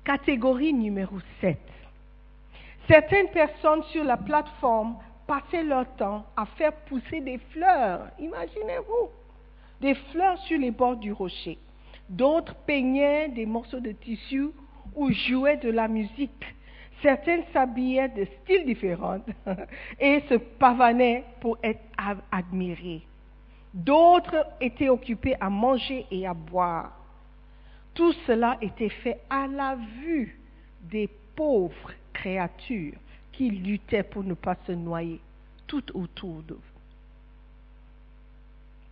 Catégorie 0.04 0.72
numéro 0.72 1.18
7. 1.40 1.58
Certaines 2.88 3.28
personnes 3.28 3.82
sur 3.92 4.02
la 4.02 4.16
plateforme 4.16 4.96
passaient 5.26 5.62
leur 5.62 5.86
temps 5.96 6.24
à 6.36 6.46
faire 6.46 6.72
pousser 6.72 7.20
des 7.20 7.38
fleurs. 7.52 8.08
Imaginez-vous. 8.18 9.10
Des 9.80 9.94
fleurs 9.94 10.38
sur 10.38 10.58
les 10.58 10.70
bords 10.70 10.96
du 10.96 11.12
rocher. 11.12 11.58
D'autres 12.08 12.54
peignaient 12.66 13.28
des 13.28 13.46
morceaux 13.46 13.80
de 13.80 13.92
tissu 13.92 14.48
ou 14.96 15.12
jouaient 15.12 15.58
de 15.58 15.70
la 15.70 15.86
musique. 15.86 16.44
Certaines 17.02 17.44
s'habillaient 17.52 18.08
de 18.08 18.26
styles 18.42 18.64
différents 18.66 19.20
et 20.00 20.20
se 20.28 20.34
pavanaient 20.34 21.24
pour 21.40 21.58
être 21.62 21.80
admirées. 22.32 23.02
D'autres 23.72 24.46
étaient 24.60 24.88
occupés 24.88 25.36
à 25.40 25.48
manger 25.48 26.06
et 26.10 26.26
à 26.26 26.34
boire. 26.34 26.92
Tout 27.94 28.12
cela 28.26 28.58
était 28.60 28.88
fait 28.88 29.20
à 29.28 29.46
la 29.46 29.76
vue 29.76 30.38
des 30.82 31.08
pauvres 31.36 31.92
créatures 32.12 32.98
qui 33.32 33.50
luttaient 33.50 34.02
pour 34.02 34.24
ne 34.24 34.34
pas 34.34 34.56
se 34.66 34.72
noyer 34.72 35.20
tout 35.66 35.84
autour 35.96 36.42
d'eux. 36.42 36.60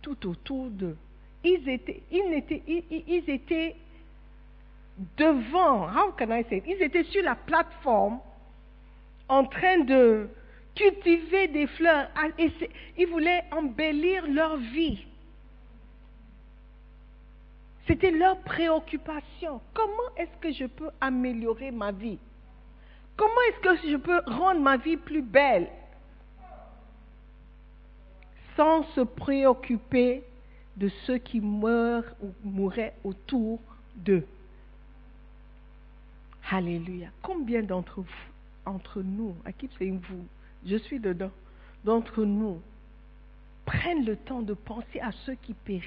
Tout 0.01 0.27
autour 0.27 0.69
d'eux. 0.69 0.97
Ils 1.43 1.67
étaient, 1.69 2.01
ils, 2.11 2.33
étaient, 2.33 2.63
ils, 2.67 3.29
étaient 3.29 3.75
devant, 5.17 5.87
how 5.87 6.11
can 6.17 6.31
I 6.31 6.43
say 6.49 6.63
Ils 6.65 6.81
étaient 6.81 7.03
sur 7.03 7.23
la 7.23 7.35
plateforme 7.35 8.19
en 9.27 9.45
train 9.45 9.79
de 9.79 10.29
cultiver 10.79 11.47
des 11.49 11.67
fleurs. 11.67 12.07
Ah, 12.15 12.27
ils 12.97 13.07
voulaient 13.07 13.43
embellir 13.51 14.25
leur 14.27 14.57
vie. 14.57 15.05
C'était 17.87 18.11
leur 18.11 18.37
préoccupation. 18.39 19.61
Comment 19.73 20.15
est-ce 20.15 20.37
que 20.39 20.51
je 20.53 20.65
peux 20.65 20.89
améliorer 21.01 21.71
ma 21.71 21.91
vie? 21.91 22.19
Comment 23.17 23.41
est-ce 23.49 23.59
que 23.59 23.89
je 23.89 23.97
peux 23.97 24.21
rendre 24.27 24.61
ma 24.61 24.77
vie 24.77 24.95
plus 24.95 25.21
belle? 25.21 25.67
Sans 28.55 28.83
se 28.95 29.01
préoccuper 29.01 30.23
de 30.77 30.89
ceux 31.05 31.17
qui 31.17 31.41
meurent 31.41 32.13
ou 32.21 32.31
mourraient 32.43 32.95
autour 33.03 33.59
d'eux 33.95 34.25
Alléluia. 36.51 37.09
Combien 37.21 37.61
d'entre 37.61 38.01
vous, 38.01 38.29
entre 38.65 39.01
nous, 39.01 39.35
à 39.45 39.51
qui 39.51 39.69
c'est 39.77 39.89
vous, 39.89 40.25
je 40.65 40.77
suis 40.77 40.99
dedans, 40.99 41.31
d'entre 41.83 42.23
nous, 42.23 42.61
prennent 43.65 44.05
le 44.05 44.15
temps 44.15 44.41
de 44.41 44.53
penser 44.53 44.99
à 44.99 45.11
ceux 45.25 45.35
qui 45.35 45.53
périssent, 45.53 45.85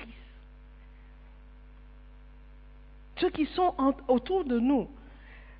ceux 3.17 3.31
qui 3.31 3.47
sont 3.47 3.75
autour 4.09 4.45
de 4.45 4.59
nous. 4.59 4.88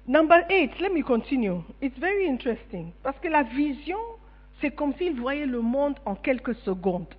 Number 0.07 0.45
eight, 0.51 0.79
let 0.81 0.91
me 0.91 1.03
continue. 1.03 1.63
It's 1.81 1.97
very 1.99 2.29
interesting. 2.29 2.93
Parce 3.03 3.19
que 3.21 3.29
la 3.29 3.45
vision, 3.45 3.99
c'est 4.61 4.73
comme 4.73 4.95
s'ils 4.95 5.21
voyaient 5.21 5.47
le 5.47 5.61
monde 5.61 5.95
en 6.05 6.17
quelques 6.17 6.57
secondes. 6.57 7.15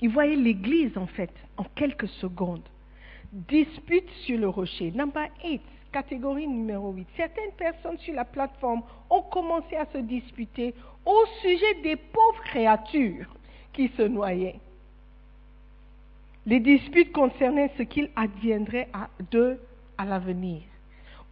Ils 0.00 0.10
voyaient 0.10 0.36
l'Église, 0.36 0.96
en 0.96 1.06
fait, 1.06 1.32
en 1.56 1.64
quelques 1.74 2.08
secondes. 2.20 2.62
Dispute 3.32 4.08
sur 4.24 4.38
le 4.38 4.48
rocher. 4.48 4.92
Number 4.92 5.26
eight, 5.42 5.62
catégorie 5.90 6.46
numéro 6.46 6.92
8. 6.92 7.06
Certaines 7.16 7.52
personnes 7.52 7.98
sur 7.98 8.14
la 8.14 8.24
plateforme 8.24 8.82
ont 9.08 9.22
commencé 9.22 9.76
à 9.76 9.86
se 9.92 9.98
disputer 9.98 10.74
au 11.04 11.24
sujet 11.42 11.74
des 11.82 11.96
pauvres 11.96 12.42
créatures 12.44 13.26
qui 13.72 13.88
se 13.96 14.02
noyaient. 14.02 14.58
Les 16.46 16.60
disputes 16.60 17.12
concernaient 17.12 17.70
ce 17.76 17.82
qu'il 17.82 18.10
adviendrait 18.16 18.88
d'eux 19.30 19.60
à 19.98 20.04
l'avenir. 20.04 20.62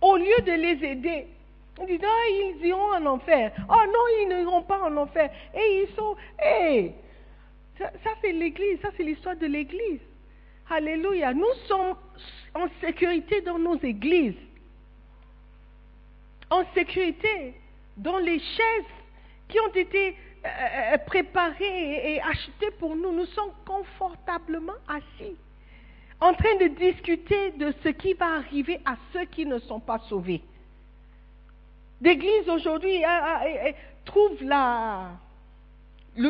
Au 0.00 0.16
lieu 0.16 0.40
de 0.46 0.52
les 0.52 0.84
aider, 0.84 1.26
on 1.80 1.86
dit, 1.86 1.98
ah, 2.02 2.28
ils 2.30 2.66
iront 2.66 2.92
en 2.92 3.06
enfer. 3.06 3.52
Oh 3.68 3.82
non, 3.86 4.04
ils 4.20 4.28
n'iront 4.28 4.62
pas 4.62 4.82
en 4.82 4.96
enfer. 4.96 5.30
Et 5.54 5.82
ils 5.82 5.94
sont, 5.94 6.16
hé, 6.44 6.92
ça, 7.78 7.90
ça 8.04 8.10
c'est 8.20 8.32
l'église, 8.32 8.80
ça 8.82 8.90
c'est 8.96 9.04
l'histoire 9.04 9.36
de 9.36 9.46
l'église. 9.46 10.00
Alléluia. 10.70 11.32
Nous 11.32 11.52
sommes 11.66 11.96
en 12.54 12.66
sécurité 12.80 13.40
dans 13.40 13.58
nos 13.58 13.78
églises 13.78 14.34
en 16.50 16.64
sécurité 16.74 17.54
dans 17.96 18.18
les 18.18 18.38
chaises 18.38 18.84
qui 19.48 19.58
ont 19.60 19.72
été 19.74 20.16
euh, 20.44 20.48
euh, 20.94 20.98
préparées 20.98 22.14
et 22.14 22.22
achetées 22.22 22.70
pour 22.78 22.94
nous. 22.94 23.12
Nous 23.12 23.26
sommes 23.26 23.52
confortablement 23.66 24.74
assis, 24.88 25.36
en 26.20 26.32
train 26.34 26.56
de 26.60 26.68
discuter 26.68 27.50
de 27.52 27.74
ce 27.82 27.88
qui 27.88 28.14
va 28.14 28.36
arriver 28.36 28.80
à 28.84 28.96
ceux 29.12 29.24
qui 29.26 29.46
ne 29.46 29.58
sont 29.58 29.80
pas 29.80 29.98
sauvés. 30.08 30.42
L'Église 32.00 32.48
aujourd'hui 32.48 33.02
trouve 34.04 34.38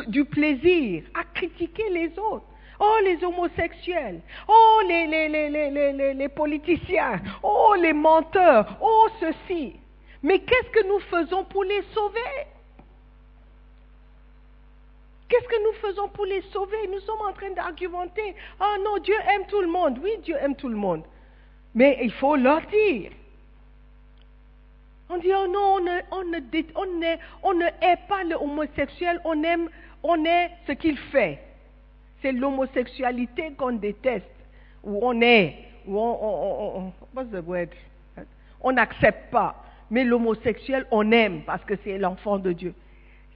du 0.07 0.25
plaisir 0.25 1.03
à 1.15 1.25
critiquer 1.25 1.91
les 1.91 2.19
autres. 2.19 2.47
Oh, 2.81 2.99
les 3.05 3.23
homosexuels. 3.25 4.21
Oh, 4.47 4.81
les 4.87 6.29
politiciens. 6.29 7.21
Oh, 7.43 7.75
les 7.79 7.93
menteurs. 7.93 8.79
Oh, 8.81 9.09
ceci. 9.21 9.75
Mais 10.23 10.41
qu'est-ce 10.41 10.71
que 10.71 10.87
nous 10.87 11.01
faisons 11.01 11.45
pour 11.45 11.65
les 11.65 11.83
sauver? 11.95 12.47
Qu'est-ce 15.29 15.47
que 15.47 15.63
nous 15.63 15.73
faisons 15.81 16.09
pour 16.09 16.25
les 16.25 16.43
sauver? 16.53 16.89
Nous 16.91 17.01
sommes 17.01 17.21
en 17.21 17.33
train 17.33 17.51
d'argumenter. 17.51 18.35
Ah 18.59 18.77
non, 18.83 18.99
Dieu 18.99 19.15
aime 19.35 19.47
tout 19.47 19.61
le 19.61 19.69
monde. 19.69 19.99
Oui, 20.03 20.13
Dieu 20.23 20.37
aime 20.41 20.57
tout 20.57 20.69
le 20.69 20.77
monde. 20.77 21.03
Mais 21.75 21.99
il 22.03 22.11
faut 22.13 22.35
leur 22.35 22.63
dire. 22.63 23.13
On 25.11 25.19
dit, 25.19 25.31
oh 25.35 25.47
non, 25.47 25.77
on 25.77 25.81
ne, 25.81 26.01
on 26.11 26.25
ne, 26.25 27.17
on 27.43 27.55
ne 27.55 27.65
hait 27.65 27.99
pas 28.09 28.25
l'homosexuel, 28.25 29.21
on 29.25 29.43
aime, 29.43 29.71
on 30.03 30.23
est 30.25 30.51
ce 30.67 30.73
qu'il 30.73 30.99
fait. 30.99 31.43
C'est 32.21 32.33
l'homosexualité 32.33 33.53
qu'on 33.57 33.73
déteste, 33.73 34.27
ou 34.83 34.99
on 35.03 35.21
est, 35.23 35.55
ou 35.87 35.99
on, 35.99 36.19
on, 36.21 36.93
on? 37.15 38.25
On 38.61 38.73
n'accepte 38.73 39.31
pas 39.31 39.65
mais 39.91 40.05
l'homosexuel, 40.05 40.87
on 40.91 41.11
aime 41.13 41.43
parce 41.43 41.65
que 41.65 41.75
c'est 41.85 41.99
l'enfant 41.99 42.39
de 42.39 42.53
Dieu. 42.53 42.75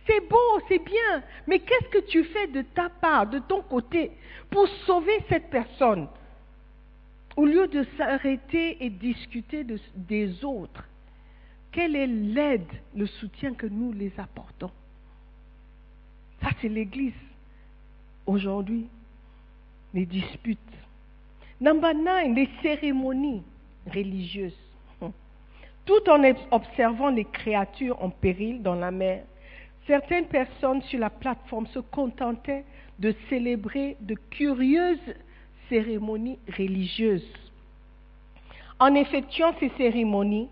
C'est 0.07 0.29
beau, 0.29 0.61
c'est 0.69 0.85
bien, 0.85 1.23
mais 1.47 1.61
qu'est-ce 1.61 1.89
que 1.89 2.07
tu 2.07 2.25
fais 2.25 2.49
de 2.49 2.63
ta 2.63 2.89
part, 2.89 3.27
de 3.29 3.39
ton 3.39 3.63
côté, 3.63 4.11
pour 4.51 4.69
sauver 4.87 5.19
cette 5.29 5.49
personne? 5.49 6.09
Au 7.37 7.47
lieu 7.47 7.67
de 7.69 7.87
s'arrêter 7.97 8.85
et 8.85 8.91
discuter 8.91 9.65
des 9.95 10.45
autres, 10.45 10.85
quelle 11.71 11.97
est 11.97 12.07
l'aide, 12.07 12.67
le 12.95 13.07
soutien 13.07 13.55
que 13.55 13.67
nous 13.67 13.93
les 13.93 14.13
apportons? 14.19 14.71
Ça, 16.43 16.51
c'est 16.61 16.69
l'Église. 16.69 17.15
Aujourd'hui, 18.27 18.89
les 19.95 20.05
disputes. 20.05 20.59
Number 21.61 21.95
nine, 21.95 22.35
les 22.35 22.49
cérémonies 22.61 23.43
religieuses 23.87 24.59
tout 25.85 26.09
en 26.09 26.23
observant 26.51 27.11
les 27.11 27.25
créatures 27.25 28.03
en 28.03 28.11
péril 28.11 28.63
dans 28.63 28.75
la 28.75 28.91
mer. 28.91 29.25
Certaines 29.87 30.27
personnes 30.27 30.83
sur 30.83 31.01
la 31.01 31.11
plateforme 31.11 31.67
se 31.69 31.81
contentaient 31.81 32.65
de 32.99 33.15
célébrer 33.29 33.97
de 34.01 34.15
curieuses 34.31 35.15
cérémonies 35.69 36.39
religieuses. 36.57 37.27
En 38.79 38.95
effectuant 38.95 39.55
ces 39.59 39.71
cérémonies, 39.77 40.49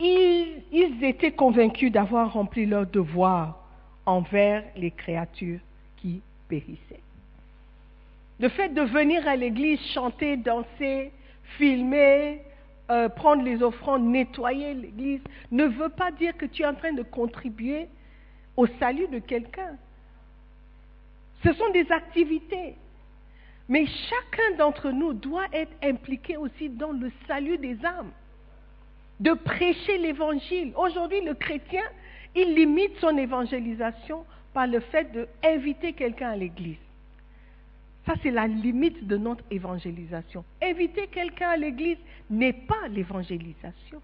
ils, 0.00 1.04
étaient 1.04 1.32
convaincus 1.32 1.92
d'avoir 1.92 2.32
rempli 2.32 2.66
leur 2.66 2.86
devoir 2.86 3.58
envers 4.04 4.64
les 4.76 4.90
créatures 4.90 5.60
qui 5.98 6.20
périssaient. 6.48 7.00
Le 8.40 8.48
fait 8.48 8.70
de 8.70 8.82
venir 8.82 9.26
à 9.28 9.36
l'église 9.36 9.80
chanter, 9.94 10.36
danser, 10.36 11.12
filmer, 11.56 12.40
euh, 12.92 13.08
prendre 13.08 13.42
les 13.42 13.62
offrandes, 13.62 14.04
nettoyer 14.04 14.74
l'église, 14.74 15.22
ne 15.50 15.64
veut 15.64 15.88
pas 15.88 16.10
dire 16.10 16.36
que 16.36 16.44
tu 16.44 16.62
es 16.62 16.66
en 16.66 16.74
train 16.74 16.92
de 16.92 17.02
contribuer 17.02 17.88
au 18.54 18.66
salut 18.78 19.08
de 19.08 19.18
quelqu'un. 19.18 19.76
Ce 21.42 21.54
sont 21.54 21.70
des 21.70 21.90
activités. 21.90 22.76
Mais 23.66 23.86
chacun 23.86 24.56
d'entre 24.58 24.90
nous 24.90 25.14
doit 25.14 25.46
être 25.54 25.72
impliqué 25.82 26.36
aussi 26.36 26.68
dans 26.68 26.92
le 26.92 27.10
salut 27.26 27.56
des 27.56 27.82
âmes, 27.82 28.12
de 29.20 29.32
prêcher 29.32 29.96
l'évangile. 29.96 30.74
Aujourd'hui, 30.76 31.22
le 31.22 31.32
chrétien, 31.32 31.84
il 32.34 32.54
limite 32.54 32.98
son 33.00 33.16
évangélisation 33.16 34.26
par 34.52 34.66
le 34.66 34.80
fait 34.80 35.10
d'inviter 35.42 35.94
quelqu'un 35.94 36.32
à 36.32 36.36
l'église. 36.36 36.76
Ça, 38.06 38.14
c'est 38.22 38.30
la 38.30 38.46
limite 38.48 39.06
de 39.06 39.16
notre 39.16 39.44
évangélisation. 39.50 40.44
Inviter 40.60 41.06
quelqu'un 41.06 41.50
à 41.50 41.56
l'église 41.56 41.98
n'est 42.28 42.52
pas 42.52 42.88
l'évangélisation. 42.88 44.02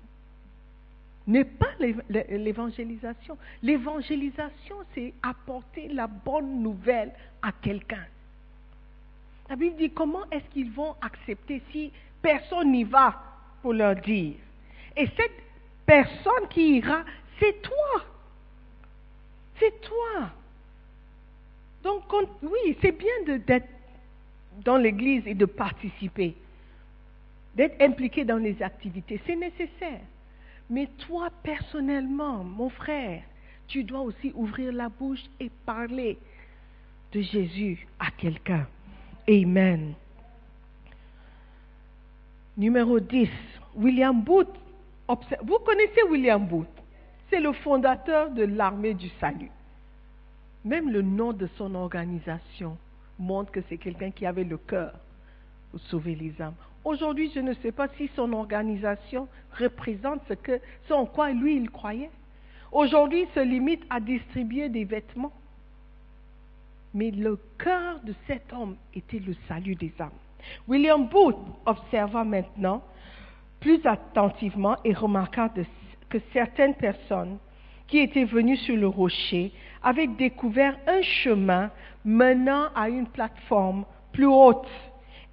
N'est 1.27 1.45
pas 1.45 1.73
l'évangélisation. 2.09 3.37
L'évangélisation, 3.63 4.77
c'est 4.95 5.13
apporter 5.23 5.89
la 5.89 6.07
bonne 6.07 6.63
nouvelle 6.63 7.13
à 7.43 7.51
quelqu'un. 7.53 8.05
La 9.49 9.57
Bible 9.57 9.77
dit 9.77 9.91
comment 9.91 10.25
est-ce 10.31 10.49
qu'ils 10.51 10.71
vont 10.71 10.95
accepter 11.01 11.61
si 11.73 11.91
personne 12.23 12.73
n'y 12.73 12.85
va 12.85 13.21
pour 13.63 13.73
leur 13.73 13.97
dire? 13.97 14.37
Et 14.97 15.07
cette 15.17 15.43
personne 15.85 16.49
qui 16.51 16.77
ira, 16.77 17.03
c'est 17.41 17.61
toi. 17.63 18.05
C'est 19.59 19.81
toi. 19.81 20.31
Donc, 21.83 22.03
oui, 22.43 22.77
c'est 22.81 22.93
bien 22.93 23.39
d'être 23.39 23.69
dans 24.65 24.77
l'Église 24.77 25.27
et 25.27 25.35
de 25.35 25.45
participer, 25.45 26.35
d'être 27.55 27.81
impliqué 27.83 28.25
dans 28.25 28.37
les 28.37 28.63
activités. 28.63 29.21
C'est 29.27 29.37
nécessaire. 29.37 30.01
Mais 30.71 30.89
toi, 30.99 31.31
personnellement, 31.43 32.45
mon 32.45 32.69
frère, 32.69 33.23
tu 33.67 33.85
dois 33.85 34.01
aussi 34.01 34.33
ouvrir 34.35 34.73
la 34.73 34.89
bouche 34.89 35.25
et 35.41 35.51
parler 35.65 36.19
de 37.13 37.21
Jésus 37.21 37.87
à 37.99 38.11
quelqu'un. 38.11 38.67
Amen. 39.29 39.95
Numéro 42.57 43.01
10, 43.01 43.29
William 43.77 44.21
Booth. 44.21 44.49
Vous 45.09 45.59
connaissez 45.65 46.03
William 46.11 46.47
Booth? 46.47 46.67
C'est 47.31 47.41
le 47.41 47.53
fondateur 47.53 48.31
de 48.31 48.43
l'armée 48.43 48.95
du 48.95 49.09
salut. 49.21 49.51
Même 50.65 50.91
le 50.91 51.03
nom 51.03 51.33
de 51.33 51.49
son 51.57 51.75
organisation 51.75 52.77
montre 53.19 53.51
que 53.51 53.61
c'est 53.69 53.77
quelqu'un 53.77 54.11
qui 54.11 54.27
avait 54.27 54.45
le 54.45 54.57
cœur 54.59 54.93
pour 55.71 55.81
sauver 55.81 56.15
les 56.15 56.41
âmes. 56.41 56.55
Aujourd'hui, 56.85 57.31
je 57.35 57.41
ne 57.41 57.53
sais 57.55 57.73
pas 57.73 57.89
si 57.97 58.09
son 58.15 58.33
organisation 58.33 59.29
représente 59.59 60.23
ce, 60.29 60.35
que, 60.35 60.61
ce 60.89 60.93
en 60.93 61.07
quoi 61.07 61.33
lui 61.33 61.57
il 61.57 61.71
croyait. 61.71 62.11
Aujourd'hui, 62.73 63.23
il 63.23 63.29
se 63.35 63.41
limite 63.41 63.85
à 63.91 64.01
distribuer 64.01 64.69
des 64.69 64.85
vêtements. 64.85 65.33
Mais 66.95 67.11
le 67.11 67.39
cœur 67.59 68.01
de 68.05 68.15
cet 68.27 68.53
homme 68.53 68.77
était 68.95 69.19
le 69.19 69.35
salut 69.47 69.75
des 69.75 69.93
âmes. 70.01 70.11
William 70.67 71.07
Booth 71.09 71.37
observa 71.67 72.25
maintenant 72.25 72.83
plus 73.61 73.85
attentivement 73.85 74.77
et 74.85 74.95
remarqua 74.95 75.51
que 76.09 76.19
certaines 76.33 76.75
personnes 76.75 77.39
qui 77.89 77.99
étaient 77.99 78.25
venues 78.25 78.57
sur 78.59 78.77
le 78.77 78.87
rocher 78.87 79.51
avaient 79.83 80.07
découvert 80.07 80.79
un 80.87 81.03
chemin 81.03 81.71
menant 82.05 82.69
à 82.75 82.89
une 82.89 83.07
plateforme 83.07 83.85
plus 84.13 84.27
haute, 84.27 84.69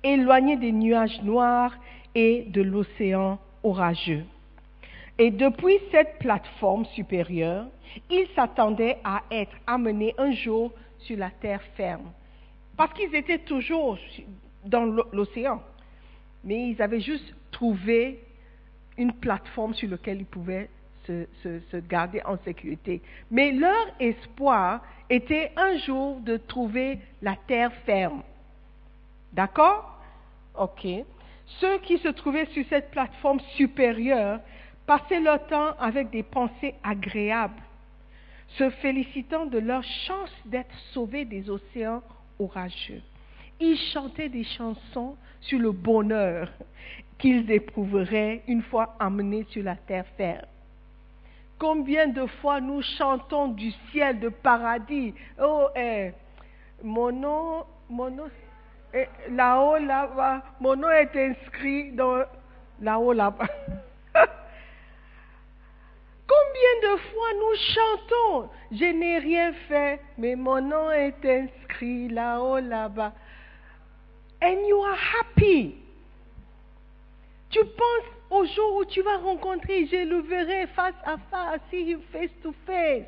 éloignée 0.03 0.57
des 0.57 0.71
nuages 0.71 1.21
noirs 1.21 1.75
et 2.13 2.45
de 2.47 2.61
l'océan 2.61 3.37
orageux. 3.63 4.23
Et 5.17 5.31
depuis 5.31 5.77
cette 5.91 6.19
plateforme 6.19 6.85
supérieure, 6.85 7.67
ils 8.09 8.27
s'attendaient 8.35 8.97
à 9.03 9.23
être 9.31 9.55
amenés 9.65 10.13
un 10.17 10.31
jour 10.31 10.71
sur 10.99 11.17
la 11.17 11.29
terre 11.29 11.61
ferme. 11.75 12.11
Parce 12.75 12.93
qu'ils 12.93 13.15
étaient 13.15 13.39
toujours 13.39 13.97
dans 14.65 14.85
l'océan. 15.13 15.61
Mais 16.43 16.69
ils 16.69 16.81
avaient 16.81 16.99
juste 16.99 17.33
trouvé 17.51 18.19
une 18.97 19.13
plateforme 19.13 19.73
sur 19.73 19.89
laquelle 19.89 20.19
ils 20.19 20.25
pouvaient 20.25 20.69
se, 21.07 21.77
garder 21.87 22.21
en 22.25 22.37
sécurité. 22.39 23.01
Mais 23.31 23.51
leur 23.51 23.87
espoir 23.99 24.81
était 25.09 25.51
un 25.55 25.77
jour 25.77 26.19
de 26.21 26.37
trouver 26.37 26.99
la 27.21 27.35
terre 27.47 27.73
ferme. 27.85 28.23
D'accord? 29.33 29.99
Ok. 30.57 30.87
Ceux 31.59 31.77
qui 31.79 31.97
se 31.99 32.07
trouvaient 32.07 32.47
sur 32.47 32.65
cette 32.69 32.91
plateforme 32.91 33.39
supérieure 33.55 34.39
passaient 34.85 35.19
leur 35.19 35.45
temps 35.47 35.75
avec 35.79 36.09
des 36.09 36.23
pensées 36.23 36.75
agréables, 36.83 37.61
se 38.57 38.69
félicitant 38.69 39.45
de 39.45 39.59
leur 39.59 39.83
chance 39.83 40.31
d'être 40.45 40.75
sauvés 40.93 41.25
des 41.25 41.49
océans 41.49 42.01
orageux. 42.39 43.01
Ils 43.59 43.77
chantaient 43.93 44.29
des 44.29 44.43
chansons 44.43 45.15
sur 45.41 45.59
le 45.59 45.71
bonheur 45.71 46.49
qu'ils 47.17 47.49
éprouveraient 47.51 48.43
une 48.47 48.61
fois 48.63 48.95
amenés 48.99 49.45
sur 49.49 49.63
la 49.63 49.75
terre 49.75 50.05
ferme. 50.17 50.45
Combien 51.57 52.07
de 52.07 52.25
fois 52.41 52.59
nous 52.59 52.81
chantons 52.81 53.47
du 53.49 53.71
ciel 53.91 54.19
de 54.19 54.29
paradis? 54.29 55.13
Oh, 55.41 55.67
eh, 55.75 56.11
mon 56.83 57.11
nom, 57.11 57.65
mon 57.89 58.09
nom, 58.09 58.29
eh, 58.93 59.07
là-haut, 59.29 59.77
là-bas, 59.77 60.43
mon 60.59 60.75
nom 60.75 60.89
est 60.89 61.15
inscrit 61.15 61.91
dans 61.93 62.25
là-haut, 62.81 63.13
là-bas. 63.13 63.47
Combien 66.27 66.91
de 66.91 66.97
fois 66.97 67.33
nous 67.39 67.55
chantons? 67.73 68.49
Je 68.71 68.85
n'ai 68.85 69.19
rien 69.19 69.53
fait, 69.69 70.01
mais 70.17 70.35
mon 70.35 70.59
nom 70.61 70.91
est 70.91 71.23
inscrit 71.23 72.09
là-haut, 72.09 72.59
là-bas. 72.59 73.13
And 74.41 74.65
you 74.67 74.81
are 74.81 74.97
happy. 75.19 75.75
Tu 77.49 77.59
penses 77.59 78.14
au 78.35 78.45
jour 78.45 78.77
où 78.77 78.85
tu 78.85 79.01
vas 79.01 79.17
rencontrer, 79.17 79.87
je 79.87 80.07
le 80.07 80.19
verrai 80.21 80.67
face 80.67 80.95
à 81.05 81.17
face, 81.17 81.61
see 81.69 81.91
him 81.91 82.01
face 82.11 82.31
to 82.43 82.53
face. 82.65 83.05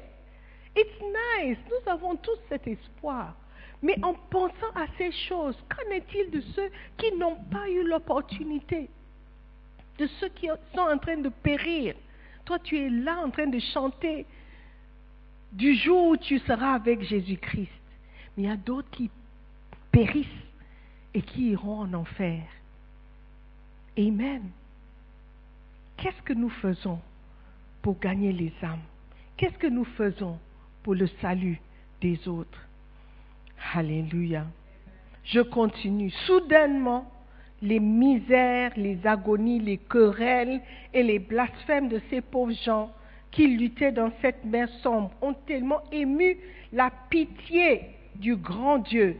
It's 0.76 1.02
nice. 1.02 1.58
Nous 1.70 1.92
avons 1.92 2.16
tous 2.16 2.38
cet 2.50 2.68
espoir. 2.68 3.36
Mais 3.82 3.96
en 4.04 4.14
pensant 4.14 4.72
à 4.76 4.86
ces 4.98 5.12
choses, 5.12 5.58
qu'en 5.70 5.92
est-il 5.92 6.32
de 6.32 6.42
ceux 6.56 6.70
qui 6.98 7.12
n'ont 7.14 7.36
pas 7.52 7.70
eu 7.70 7.84
l'opportunité? 7.84 8.90
De 9.98 10.08
ceux 10.20 10.30
qui 10.30 10.48
sont 10.74 10.82
en 10.82 10.98
train 10.98 11.18
de 11.18 11.30
périr 11.30 11.96
Toi, 12.46 12.60
tu 12.60 12.78
es 12.78 12.90
là 12.90 13.20
en 13.20 13.30
train 13.30 13.48
de 13.48 13.60
chanter 13.60 14.26
du 15.52 15.76
jour 15.76 16.10
où 16.10 16.18
tu 16.18 16.40
seras 16.40 16.74
avec 16.74 17.02
Jésus-Christ. 17.02 17.72
Mais 18.36 18.44
il 18.44 18.50
y 18.50 18.52
a 18.52 18.58
d'autres 18.58 18.90
qui 18.92 19.10
périssent 19.92 20.28
et 21.14 21.22
qui 21.22 21.50
iront 21.52 21.82
en 21.82 21.94
enfer. 21.94 22.44
Amen. 23.98 24.52
Qu'est-ce 25.98 26.22
que 26.22 26.34
nous 26.34 26.50
faisons 26.50 27.00
pour 27.82 28.00
gagner 28.00 28.32
les 28.32 28.54
âmes? 28.62 28.82
Qu'est-ce 29.36 29.58
que 29.58 29.68
nous 29.68 29.84
faisons 29.84 30.38
pour 30.84 30.94
le 30.94 31.08
salut 31.22 31.60
des 32.02 32.28
autres? 32.28 32.62
Alléluia. 33.74 34.46
Je 35.24 35.42
continue. 35.42 36.12
Soudainement, 36.26 37.12
les 37.62 37.80
misères, 37.80 38.72
les 38.78 39.06
agonies, 39.06 39.60
les 39.60 39.78
querelles 39.78 40.62
et 40.94 41.02
les 41.02 41.20
blasphèmes 41.20 41.90
de 41.90 42.00
ces 42.10 42.22
pauvres 42.22 42.54
gens 42.64 42.92
qui 43.32 43.48
luttaient 43.48 43.92
dans 43.92 44.12
cette 44.22 44.46
mer 44.46 44.70
sombre 44.82 45.12
ont 45.22 45.34
tellement 45.34 45.82
ému 45.92 46.38
la 46.72 46.92
pitié 47.10 47.82
du 48.16 48.36
grand 48.36 48.78
Dieu 48.78 49.18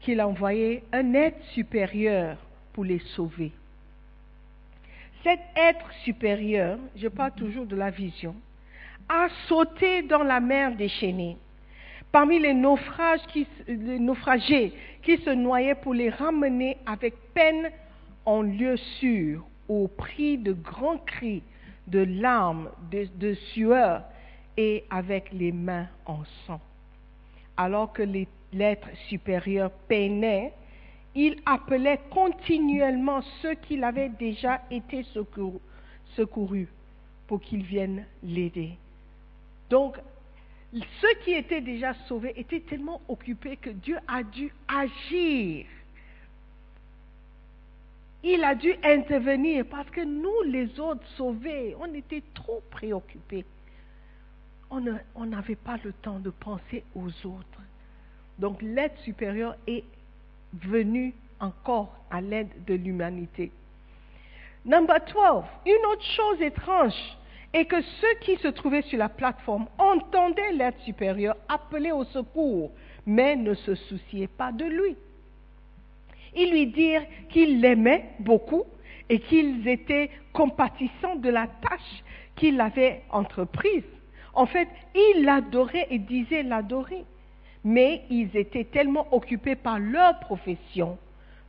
qu'il 0.00 0.20
a 0.20 0.28
envoyé 0.28 0.82
un 0.92 1.14
être 1.14 1.42
supérieur 1.52 2.36
pour 2.72 2.84
les 2.84 3.00
sauver. 3.16 3.52
Cet 5.22 5.40
être 5.56 5.92
supérieur, 6.04 6.78
je 6.96 7.08
parle 7.08 7.32
toujours 7.32 7.66
de 7.66 7.76
la 7.76 7.90
vision, 7.90 8.34
a 9.08 9.28
sauté 9.48 10.02
dans 10.02 10.22
la 10.22 10.40
mer 10.40 10.76
déchaînée. 10.76 11.36
Parmi 12.12 12.38
les, 12.38 12.54
naufrages 12.54 13.20
naufragés 13.68 14.72
qui 15.02 15.18
se 15.18 15.30
noyaient 15.30 15.74
pour 15.74 15.94
les 15.94 16.10
ramener 16.10 16.76
avec 16.86 17.14
peine 17.34 17.70
en 18.24 18.42
lieu 18.42 18.76
sûr, 19.00 19.44
au 19.68 19.88
prix 19.88 20.38
de 20.38 20.52
grands 20.52 20.98
cris, 20.98 21.42
de 21.86 22.00
larmes, 22.00 22.70
de, 22.90 23.08
de 23.16 23.34
sueur 23.52 24.02
et 24.56 24.84
avec 24.90 25.32
les 25.32 25.52
mains 25.52 25.88
en 26.06 26.20
sang. 26.46 26.60
Alors 27.56 27.92
que 27.92 28.02
l'être 28.52 28.88
supérieur 29.08 29.70
peinait 29.88 30.52
il 31.14 31.36
appelait 31.46 32.00
continuellement 32.10 33.22
ceux 33.42 33.54
qui 33.54 33.82
avaient 33.82 34.10
déjà 34.10 34.62
été 34.70 35.04
secourus, 36.14 36.68
pour 37.26 37.40
qu'ils 37.40 37.62
viennent 37.62 38.04
l'aider. 38.22 38.72
Donc, 39.70 39.98
ceux 40.72 41.14
qui 41.24 41.32
étaient 41.32 41.60
déjà 41.60 41.94
sauvés 42.06 42.32
étaient 42.36 42.60
tellement 42.60 43.00
occupés 43.08 43.56
que 43.56 43.70
Dieu 43.70 43.98
a 44.06 44.22
dû 44.22 44.52
agir. 44.66 45.66
Il 48.22 48.44
a 48.44 48.54
dû 48.54 48.74
intervenir 48.82 49.64
parce 49.66 49.88
que 49.90 50.00
nous, 50.00 50.42
les 50.46 50.78
autres 50.80 51.06
sauvés, 51.16 51.74
on 51.80 51.92
était 51.94 52.22
trop 52.34 52.62
préoccupés. 52.70 53.44
On 54.70 55.24
n'avait 55.24 55.56
pas 55.56 55.78
le 55.82 55.92
temps 55.92 56.18
de 56.18 56.30
penser 56.30 56.84
aux 56.94 57.08
autres. 57.26 57.62
Donc 58.38 58.60
l'aide 58.60 58.96
supérieure 59.04 59.56
est 59.66 59.84
venu 60.52 61.14
encore 61.40 61.94
à 62.10 62.20
l'aide 62.20 62.50
de 62.66 62.74
l'humanité. 62.74 63.50
Number 64.64 64.98
12. 65.00 65.44
Une 65.66 65.86
autre 65.86 66.04
chose 66.04 66.42
étrange 66.42 66.94
est 67.52 67.64
que 67.64 67.80
ceux 67.80 68.14
qui 68.20 68.36
se 68.36 68.48
trouvaient 68.48 68.82
sur 68.82 68.98
la 68.98 69.08
plateforme 69.08 69.66
entendaient 69.78 70.52
l'aide 70.52 70.78
supérieure 70.84 71.36
appeler 71.48 71.92
au 71.92 72.04
secours, 72.04 72.70
mais 73.06 73.36
ne 73.36 73.54
se 73.54 73.74
souciaient 73.74 74.26
pas 74.26 74.52
de 74.52 74.64
lui. 74.64 74.96
Ils 76.36 76.50
lui 76.50 76.66
dirent 76.66 77.06
qu'ils 77.30 77.60
l'aimaient 77.60 78.10
beaucoup 78.20 78.64
et 79.08 79.20
qu'ils 79.20 79.66
étaient 79.66 80.10
compatissants 80.32 81.16
de 81.16 81.30
la 81.30 81.46
tâche 81.46 82.04
qu'il 82.36 82.60
avait 82.60 83.02
entreprise. 83.10 83.84
En 84.34 84.46
fait, 84.46 84.68
ils 84.94 85.24
l'adoraient 85.24 85.88
et 85.90 85.98
disaient 85.98 86.42
l'adorer. 86.42 87.04
Mais 87.68 88.00
ils 88.08 88.34
étaient 88.34 88.64
tellement 88.64 89.06
occupés 89.12 89.54
par 89.54 89.78
leur 89.78 90.20
profession, 90.20 90.96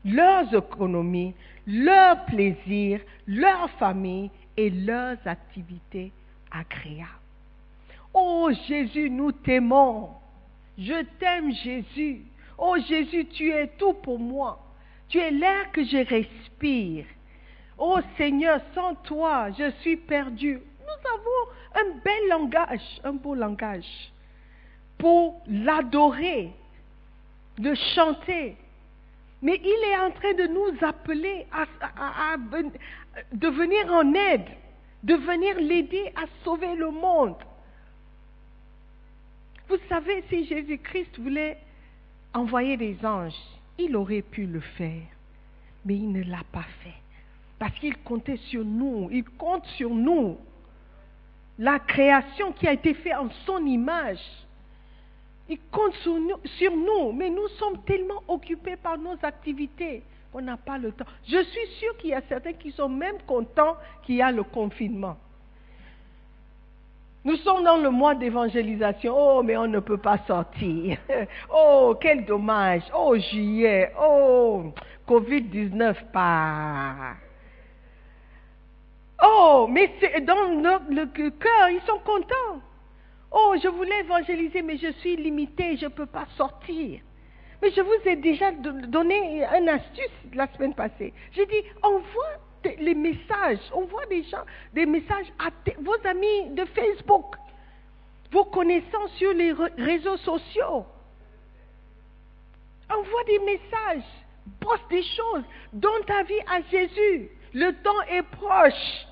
leurs 0.03 0.53
économies, 0.53 1.34
leurs 1.65 2.25
plaisirs, 2.25 2.99
leur 3.25 3.69
famille 3.79 4.29
et 4.58 4.69
leurs 4.69 5.25
activités 5.25 6.12
agréables. 6.51 7.08
Oh 8.13 8.49
Jésus, 8.67 9.10
nous 9.10 9.32
t'aimons. 9.32 10.10
Je 10.77 11.05
t'aime 11.19 11.53
Jésus. 11.53 12.25
Oh 12.58 12.75
Jésus, 12.86 13.25
tu 13.27 13.53
es 13.53 13.67
tout 13.77 13.93
pour 13.93 14.19
moi. 14.19 14.60
Tu 15.08 15.19
es 15.19 15.32
l'air 15.32 15.71
que 15.71 15.86
je 15.86 16.05
respire. 16.05 17.05
Oh 17.77 17.99
Seigneur, 18.17 18.60
sans 18.75 18.93
toi, 18.95 19.51
je 19.58 19.71
suis 19.79 19.95
perdu. 19.95 20.60
Nous 20.82 21.10
avons 21.13 21.51
un 21.75 21.97
bel 22.03 22.27
langage, 22.29 22.99
un 23.05 23.13
beau 23.13 23.36
langage 23.36 24.12
pour 24.99 25.41
l'adorer, 25.47 26.51
de 27.57 27.73
chanter. 27.95 28.55
Mais 29.41 29.59
il 29.63 29.91
est 29.91 29.97
en 29.97 30.12
train 30.12 30.33
de 30.33 30.47
nous 30.47 30.85
appeler 30.85 31.47
à, 31.51 31.63
à, 31.81 32.33
à, 32.33 32.38
de 32.38 33.47
venir 33.47 33.91
en 33.91 34.13
aide, 34.13 34.45
de 35.03 35.15
venir 35.15 35.55
l'aider 35.59 36.12
à 36.15 36.25
sauver 36.43 36.75
le 36.75 36.91
monde. 36.91 37.35
Vous 39.69 39.77
savez, 39.88 40.23
si 40.29 40.45
Jésus-Christ 40.45 41.19
voulait 41.19 41.57
envoyer 42.33 42.75
des 42.75 42.97
anges, 43.05 43.39
il 43.77 43.95
aurait 43.95 44.21
pu 44.21 44.45
le 44.45 44.59
faire, 44.59 45.03
mais 45.85 45.95
il 45.95 46.12
ne 46.12 46.23
l'a 46.23 46.43
pas 46.51 46.65
fait. 46.83 46.99
Parce 47.57 47.77
qu'il 47.79 47.97
comptait 47.97 48.39
sur 48.49 48.65
nous, 48.65 49.09
il 49.12 49.23
compte 49.23 49.65
sur 49.77 49.89
nous. 49.89 50.38
La 51.57 51.79
création 51.79 52.51
qui 52.53 52.67
a 52.67 52.73
été 52.73 52.93
faite 52.93 53.15
en 53.15 53.29
son 53.45 53.65
image, 53.65 54.19
il 55.49 55.59
compte 55.71 55.93
sur 55.95 56.71
nous, 56.71 57.12
mais 57.12 57.29
nous 57.29 57.47
sommes 57.59 57.83
tellement 57.83 58.23
occupés 58.27 58.75
par 58.75 58.97
nos 58.97 59.17
activités 59.23 60.03
qu'on 60.31 60.41
n'a 60.41 60.57
pas 60.57 60.77
le 60.77 60.91
temps. 60.91 61.05
Je 61.27 61.43
suis 61.43 61.67
sûre 61.79 61.97
qu'il 61.97 62.12
y 62.12 62.13
a 62.13 62.21
certains 62.29 62.53
qui 62.53 62.71
sont 62.71 62.89
même 62.89 63.17
contents 63.25 63.75
qu'il 64.03 64.15
y 64.15 64.21
a 64.21 64.31
le 64.31 64.43
confinement. 64.43 65.17
Nous 67.25 67.35
sommes 67.38 67.63
dans 67.63 67.77
le 67.77 67.89
mois 67.89 68.15
d'évangélisation. 68.15 69.13
Oh, 69.15 69.43
mais 69.43 69.57
on 69.57 69.67
ne 69.67 69.79
peut 69.79 69.97
pas 69.97 70.19
sortir. 70.25 70.97
Oh, 71.53 71.95
quel 71.99 72.25
dommage. 72.25 72.83
Oh, 72.95 73.17
juillet. 73.17 73.91
Oh, 73.99 74.71
Covid-19 75.07 75.95
pas. 76.13 77.15
Oh, 79.21 79.67
mais 79.69 79.91
dans 80.21 80.35
le, 80.89 81.05
cœur, 81.31 81.69
ils 81.69 81.81
sont 81.85 81.99
contents. 82.05 82.62
Oh, 83.31 83.55
je 83.61 83.67
voulais 83.67 83.99
évangéliser, 83.99 84.61
mais 84.61 84.77
je 84.77 84.91
suis 84.93 85.15
limité, 85.15 85.77
je 85.77 85.85
ne 85.85 85.91
peux 85.91 86.05
pas 86.05 86.25
sortir. 86.35 87.01
Mais 87.61 87.71
je 87.71 87.81
vous 87.81 88.07
ai 88.09 88.15
déjà 88.15 88.51
donné 88.51 89.45
une 89.57 89.69
astuce 89.69 90.11
la 90.33 90.47
semaine 90.53 90.73
passée. 90.73 91.13
J'ai 91.33 91.45
dit, 91.45 91.63
envoie 91.83 92.39
les 92.79 92.95
messages, 92.95 93.59
envoie 93.73 94.05
des 94.07 94.23
gens, 94.23 94.43
des 94.73 94.85
messages 94.85 95.27
à 95.37 95.49
vos 95.79 96.07
amis 96.07 96.49
de 96.51 96.65
Facebook, 96.65 97.35
vos 98.31 98.45
connaissances 98.45 99.11
sur 99.17 99.33
les 99.33 99.53
réseaux 99.77 100.17
sociaux. 100.17 100.85
Envoie 102.89 103.23
des 103.25 103.39
messages, 103.39 104.09
poste 104.59 104.89
des 104.89 105.03
choses, 105.03 105.43
donne 105.73 106.03
ta 106.05 106.23
vie 106.23 106.41
à 106.47 106.61
Jésus. 106.71 107.29
Le 107.53 107.71
temps 107.83 108.01
est 108.09 108.23
proche. 108.23 109.05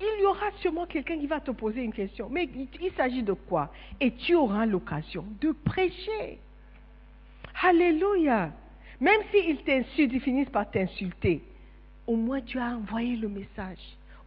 Il 0.00 0.22
y 0.22 0.26
aura 0.26 0.50
sûrement 0.60 0.86
quelqu'un 0.86 1.18
qui 1.18 1.26
va 1.26 1.40
te 1.40 1.50
poser 1.50 1.82
une 1.82 1.92
question. 1.92 2.28
Mais 2.30 2.48
il 2.80 2.92
s'agit 2.92 3.22
de 3.22 3.34
quoi? 3.34 3.70
Et 4.00 4.12
tu 4.12 4.34
auras 4.34 4.64
l'occasion 4.64 5.24
de 5.40 5.52
prêcher. 5.52 6.38
Alléluia. 7.62 8.50
Même 9.00 9.20
s'ils 9.30 9.58
t'insultent, 9.58 10.12
ils 10.12 10.20
finissent 10.20 10.50
par 10.50 10.70
t'insulter. 10.70 11.42
Au 12.06 12.16
moins 12.16 12.40
tu 12.40 12.58
as 12.58 12.76
envoyé 12.76 13.16
le 13.16 13.28
message. 13.28 13.78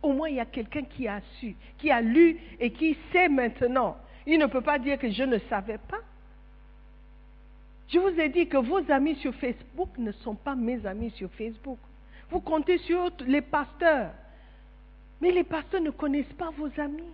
Au 0.01 0.13
moins 0.13 0.29
il 0.29 0.35
y 0.35 0.39
a 0.39 0.45
quelqu'un 0.45 0.83
qui 0.83 1.07
a 1.07 1.21
su, 1.39 1.55
qui 1.79 1.89
a 1.89 2.01
lu 2.01 2.39
et 2.59 2.71
qui 2.71 2.95
sait 3.11 3.29
maintenant. 3.29 3.97
Il 4.27 4.37
ne 4.39 4.45
peut 4.45 4.61
pas 4.61 4.77
dire 4.77 4.99
que 4.99 5.09
je 5.09 5.23
ne 5.23 5.39
savais 5.49 5.79
pas. 5.89 5.99
Je 7.89 7.99
vous 7.99 8.19
ai 8.19 8.29
dit 8.29 8.47
que 8.47 8.57
vos 8.57 8.79
amis 8.91 9.15
sur 9.15 9.33
Facebook 9.35 9.89
ne 9.97 10.11
sont 10.11 10.35
pas 10.35 10.55
mes 10.55 10.85
amis 10.85 11.11
sur 11.11 11.29
Facebook. 11.31 11.77
Vous 12.29 12.39
comptez 12.39 12.77
sur 12.79 13.11
les 13.27 13.41
pasteurs. 13.41 14.11
Mais 15.23 15.31
les 15.31 15.45
pasteurs 15.45 15.79
ne 15.79 15.89
connaissent 15.89 16.33
pas 16.37 16.49
vos 16.49 16.69
amis. 16.77 17.13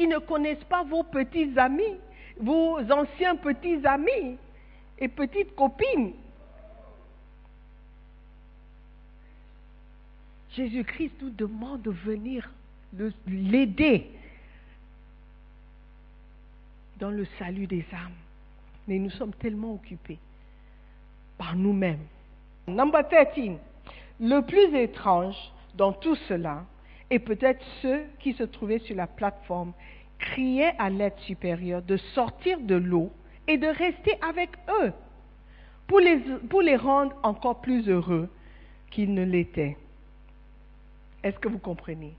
Ils 0.00 0.08
ne 0.08 0.18
connaissent 0.18 0.64
pas 0.64 0.82
vos 0.82 1.04
petits 1.04 1.56
amis, 1.56 1.94
vos 2.40 2.80
anciens 2.90 3.36
petits 3.36 3.86
amis 3.86 4.36
et 4.98 5.06
petites 5.06 5.54
copines. 5.54 6.14
Jésus-Christ 10.56 11.12
nous 11.22 11.30
demande 11.30 11.82
de 11.82 11.92
venir 11.92 12.50
l'aider 13.28 14.10
dans 16.98 17.10
le 17.10 17.28
salut 17.38 17.68
des 17.68 17.86
âmes. 17.92 18.10
Mais 18.88 18.98
nous 18.98 19.10
sommes 19.10 19.34
tellement 19.34 19.74
occupés 19.74 20.18
par 21.38 21.54
nous-mêmes. 21.54 22.02
Number 22.66 23.06
13. 23.08 23.52
Le 24.18 24.40
plus 24.40 24.74
étrange 24.76 25.36
dans 25.76 25.92
tout 25.92 26.16
cela, 26.28 26.64
et 27.10 27.18
peut-être 27.18 27.64
ceux 27.82 28.02
qui 28.18 28.32
se 28.32 28.42
trouvaient 28.42 28.80
sur 28.80 28.96
la 28.96 29.06
plateforme 29.06 29.72
criaient 30.18 30.74
à 30.78 30.90
l'aide 30.90 31.16
supérieure 31.18 31.82
de 31.82 31.96
sortir 31.96 32.58
de 32.60 32.74
l'eau 32.74 33.12
et 33.46 33.58
de 33.58 33.66
rester 33.66 34.18
avec 34.22 34.50
eux 34.80 34.92
pour 35.86 36.00
les, 36.00 36.76
rendre 36.76 37.14
encore 37.22 37.60
plus 37.60 37.88
heureux 37.88 38.28
qu'ils 38.90 39.14
ne 39.14 39.24
l'étaient. 39.24 39.76
Est-ce 41.22 41.38
que 41.38 41.48
vous 41.48 41.58
comprenez? 41.58 42.12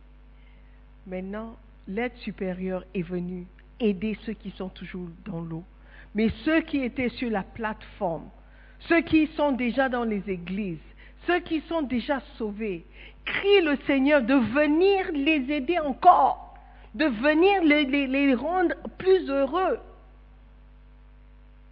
Maintenant, 1.06 1.56
l'aide 1.88 2.15
supérieure 2.17 2.86
est 2.93 3.02
venue 3.02 3.45
aider 3.80 4.17
ceux 4.26 4.34
qui 4.34 4.52
sont 4.52 4.69
toujours 4.69 5.08
dans 5.26 5.41
l'eau. 5.41 5.63
Mais 6.15 6.30
ceux 6.45 6.62
qui 6.62 6.80
étaient 6.80 7.10
sur 7.10 7.30
la 7.30 7.43
plateforme, 7.43 8.30
ceux 8.80 9.02
qui 9.02 9.28
sont 9.28 9.52
déjà 9.52 9.89
dans 9.89 10.04
les 10.04 10.23
églises, 10.30 10.80
ceux 11.26 11.39
qui 11.39 11.62
sont 11.62 11.82
déjà 11.82 12.21
sauvés, 12.38 12.86
crient 13.28 13.62
le 13.62 13.78
Seigneur 13.86 14.22
de 14.22 14.34
venir 14.34 15.12
les 15.13 15.52
aider 15.52 15.80
encore, 15.80 16.56
de 16.96 17.06
venir 17.06 17.63
les, 17.63 17.86
les 17.86 18.34
rendre 18.34 18.76
plus 18.98 19.30
heureux, 19.30 19.80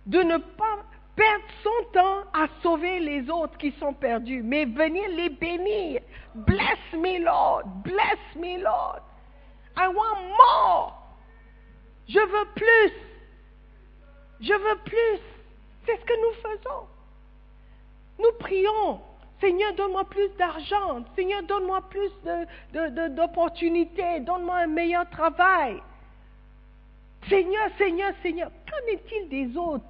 de 0.05 0.19
ne 0.19 0.37
pas 0.37 0.85
perdre 1.15 1.45
son 1.63 1.91
temps 1.93 2.23
à 2.33 2.47
sauver 2.61 2.99
les 2.99 3.29
autres 3.29 3.57
qui 3.57 3.71
sont 3.79 3.93
perdus, 3.93 4.43
mais 4.43 4.65
venir 4.65 5.07
les 5.09 5.29
bénir. 5.29 6.01
Bless 6.35 6.79
me, 6.93 7.23
Lord. 7.23 7.63
Bless 7.83 8.19
me, 8.35 8.61
Lord. 8.61 9.01
I 9.77 9.87
want 9.87 10.21
more. 10.37 11.01
Je 12.07 12.19
veux 12.19 12.47
plus. 12.55 12.93
Je 14.41 14.53
veux 14.53 14.77
plus. 14.83 15.19
C'est 15.85 15.99
ce 15.99 16.05
que 16.05 16.21
nous 16.21 16.35
faisons. 16.41 16.87
Nous 18.19 18.31
prions. 18.39 19.01
Seigneur, 19.41 19.73
donne-moi 19.73 20.05
plus 20.05 20.29
d'argent. 20.37 21.03
Seigneur, 21.15 21.43
donne-moi 21.43 21.81
plus 21.89 22.11
d'opportunités. 23.09 24.21
donne-moi 24.21 24.55
un 24.57 24.67
meilleur 24.67 25.09
travail. 25.09 25.81
Seigneur, 27.27 27.69
Seigneur, 27.77 28.13
Seigneur, 28.21 28.51
qu'en 28.69 28.93
est-il 28.93 29.29
des 29.29 29.57
autres? 29.57 29.85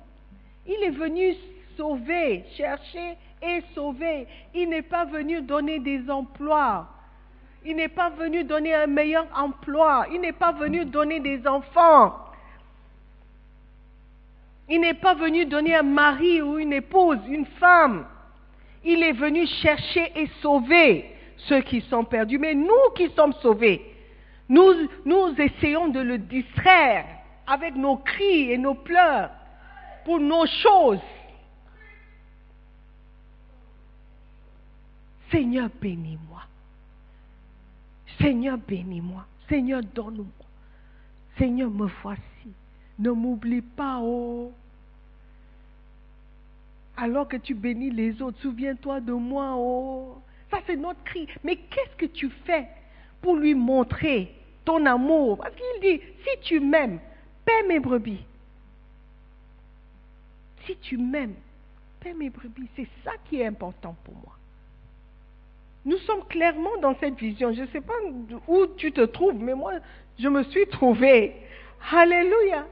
Il 0.67 0.83
est 0.83 0.91
venu 0.91 1.35
sauver, 1.77 2.43
chercher 2.57 3.17
et 3.41 3.61
sauver. 3.73 4.27
Il 4.53 4.69
n'est 4.69 4.81
pas 4.81 5.05
venu 5.05 5.41
donner 5.41 5.79
des 5.79 6.09
emplois. 6.09 6.87
Il 7.65 7.75
n'est 7.75 7.87
pas 7.87 8.09
venu 8.09 8.43
donner 8.43 8.73
un 8.73 8.87
meilleur 8.87 9.27
emploi. 9.35 10.05
Il 10.11 10.21
n'est 10.21 10.31
pas 10.31 10.53
venu 10.53 10.85
donner 10.85 11.19
des 11.19 11.45
enfants. 11.47 12.15
Il 14.69 14.81
n'est 14.81 14.93
pas 14.95 15.13
venu 15.13 15.45
donner 15.45 15.75
un 15.75 15.83
mari 15.83 16.41
ou 16.41 16.57
une 16.57 16.73
épouse, 16.73 17.19
une 17.27 17.45
femme. 17.45 18.05
Il 18.85 19.01
est 19.01 19.13
venu 19.13 19.47
chercher 19.47 20.11
et 20.15 20.27
sauver 20.41 21.05
ceux 21.37 21.61
qui 21.61 21.81
sont 21.81 22.05
perdus. 22.05 22.37
Mais 22.37 22.53
nous 22.53 22.93
qui 22.95 23.09
sommes 23.15 23.33
sauvés, 23.41 23.81
nous, 24.47 25.35
essayons 25.39 25.87
de 25.87 25.99
le 25.99 26.19
distraire 26.19 27.05
avec 27.47 27.75
nos 27.75 27.97
cris 27.97 28.51
et 28.51 28.57
nos 28.57 28.75
pleurs 28.75 29.31
pour 30.05 30.19
nos 30.19 30.45
choses. 30.45 30.99
Seigneur, 35.31 35.69
bénis-moi. 35.81 36.41
Seigneur, 38.21 38.57
bénis-moi. 38.59 39.25
Seigneur, 39.49 39.81
donne-moi. 39.81 40.25
Seigneur, 41.37 41.71
me 41.71 41.87
voici. 42.03 42.21
Ne 42.99 43.11
m'oublie 43.11 43.61
pas, 43.61 43.99
oh. 43.99 44.53
Alors 46.97 47.27
que 47.27 47.37
tu 47.37 47.53
bénis 47.53 47.91
les 47.91 48.21
autres, 48.21 48.39
souviens-toi 48.41 49.01
de 49.01 49.13
moi, 49.13 49.53
oh. 49.55 50.17
Ça, 50.51 50.59
c'est 50.65 50.75
notre 50.75 51.03
cri. 51.03 51.27
Mais 51.43 51.55
qu'est-ce 51.55 51.95
que 51.97 52.05
tu 52.05 52.29
fais 52.45 52.67
pour 53.21 53.35
lui 53.35 53.55
montrer 53.55 54.33
ton 54.63 54.85
amour? 54.85 55.37
Parce 55.37 55.53
qu'il 55.55 55.81
dit, 55.81 56.01
si 56.23 56.39
tu 56.41 56.59
m'aimes, 56.59 56.99
paie 57.43 57.67
mes 57.67 57.79
brebis. 57.79 58.23
Si 60.65 60.75
tu 60.77 60.97
m'aimes, 60.97 61.35
paie 61.99 62.13
mes 62.13 62.29
brebis. 62.29 62.67
C'est 62.75 62.87
ça 63.03 63.11
qui 63.25 63.41
est 63.41 63.45
important 63.45 63.95
pour 64.03 64.13
moi. 64.15 64.37
Nous 65.83 65.97
sommes 65.99 66.25
clairement 66.27 66.77
dans 66.81 66.95
cette 66.99 67.15
vision. 67.15 67.53
Je 67.53 67.61
ne 67.61 67.67
sais 67.67 67.81
pas 67.81 67.93
où 68.47 68.65
tu 68.77 68.91
te 68.91 69.01
trouves, 69.01 69.35
mais 69.35 69.53
moi, 69.53 69.73
je 70.17 70.27
me 70.27 70.43
suis 70.43 70.65
trouvée. 70.67 71.35
Alléluia. 71.91 72.65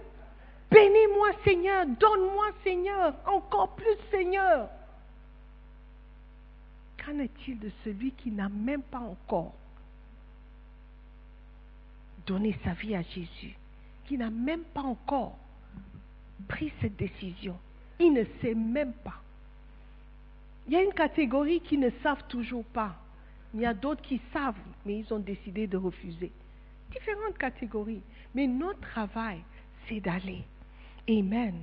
Bénis-moi, 0.73 1.29
Seigneur. 1.43 1.85
Donne-moi, 1.85 2.47
Seigneur. 2.63 3.13
Encore 3.27 3.75
plus, 3.75 3.97
Seigneur. 4.09 4.69
Qu'en 6.97 7.19
est-il 7.19 7.59
de 7.59 7.69
celui 7.83 8.11
qui 8.11 8.31
n'a 8.31 8.49
même 8.49 8.81
pas 8.81 8.99
encore 8.99 9.53
donné 12.25 12.57
sa 12.63 12.71
vie 12.73 12.95
à 12.95 13.01
Jésus, 13.01 13.55
qui 14.07 14.17
n'a 14.17 14.29
même 14.29 14.63
pas 14.73 14.81
encore 14.81 15.37
pris 16.47 16.71
cette 16.81 16.95
décision? 16.95 17.57
Il 17.99 18.13
ne 18.13 18.23
sait 18.41 18.55
même 18.55 18.93
pas. 18.93 19.21
Il 20.65 20.73
y 20.73 20.77
a 20.77 20.81
une 20.81 20.93
catégorie 20.93 21.59
qui 21.61 21.77
ne 21.77 21.89
savent 22.01 22.23
toujours 22.29 22.63
pas. 22.65 22.95
Il 23.53 23.59
y 23.59 23.65
a 23.65 23.73
d'autres 23.73 24.01
qui 24.01 24.19
savent, 24.31 24.55
mais 24.85 24.99
ils 24.99 25.13
ont 25.13 25.19
décidé 25.19 25.67
de 25.67 25.77
refuser. 25.77 26.31
Différentes 26.89 27.37
catégories. 27.37 28.01
Mais 28.33 28.47
notre 28.47 28.79
travail, 28.79 29.41
c'est 29.87 29.99
d'aller. 29.99 30.43
Amen. 31.09 31.53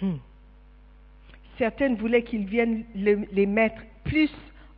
Hmm. 0.00 0.16
Certaines 1.58 1.96
voulaient 1.96 2.22
qu'ils 2.22 2.46
viennent 2.46 2.84
les 2.94 3.46
mettre 3.46 3.82
plus 4.04 4.30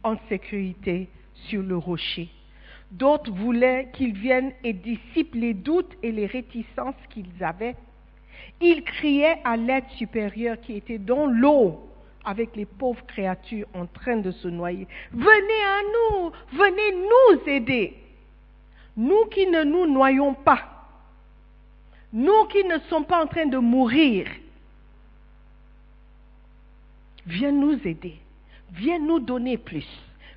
en 0.03 0.17
sécurité 0.29 1.09
sur 1.35 1.63
le 1.63 1.77
rocher. 1.77 2.29
D'autres 2.91 3.31
voulaient 3.31 3.89
qu'ils 3.93 4.15
viennent 4.15 4.53
et 4.65 4.73
dissipent 4.73 5.35
les 5.35 5.55
doutes 5.55 5.97
et 6.03 6.11
les 6.11 6.27
réticences 6.27 6.97
qu'ils 7.11 7.45
avaient. 7.45 7.77
Ils 8.61 8.83
criaient 8.83 9.39
à 9.45 9.57
l'aide 9.57 9.89
supérieure 9.97 10.61
qui 10.61 10.77
était 10.77 10.99
dans 10.99 11.27
l'eau 11.27 11.87
avec 12.25 12.57
les 12.57 12.67
pauvres 12.67 13.05
créatures 13.07 13.67
en 13.75 13.87
train 13.87 14.17
de 14.17 14.31
se 14.31 14.49
noyer. 14.49 14.87
Venez 15.13 15.29
à 15.29 15.81
nous, 15.95 16.33
venez 16.53 16.93
nous 16.93 17.49
aider. 17.49 17.95
Nous 18.97 19.27
qui 19.27 19.47
ne 19.47 19.63
nous 19.63 19.87
noyons 19.87 20.35
pas, 20.35 20.80
nous 22.13 22.45
qui 22.47 22.65
ne 22.65 22.79
sommes 22.89 23.05
pas 23.05 23.23
en 23.23 23.27
train 23.27 23.47
de 23.47 23.59
mourir, 23.59 24.27
viens 27.27 27.53
nous 27.53 27.79
aider, 27.87 28.17
viens 28.73 28.99
nous 28.99 29.21
donner 29.21 29.57
plus, 29.59 29.87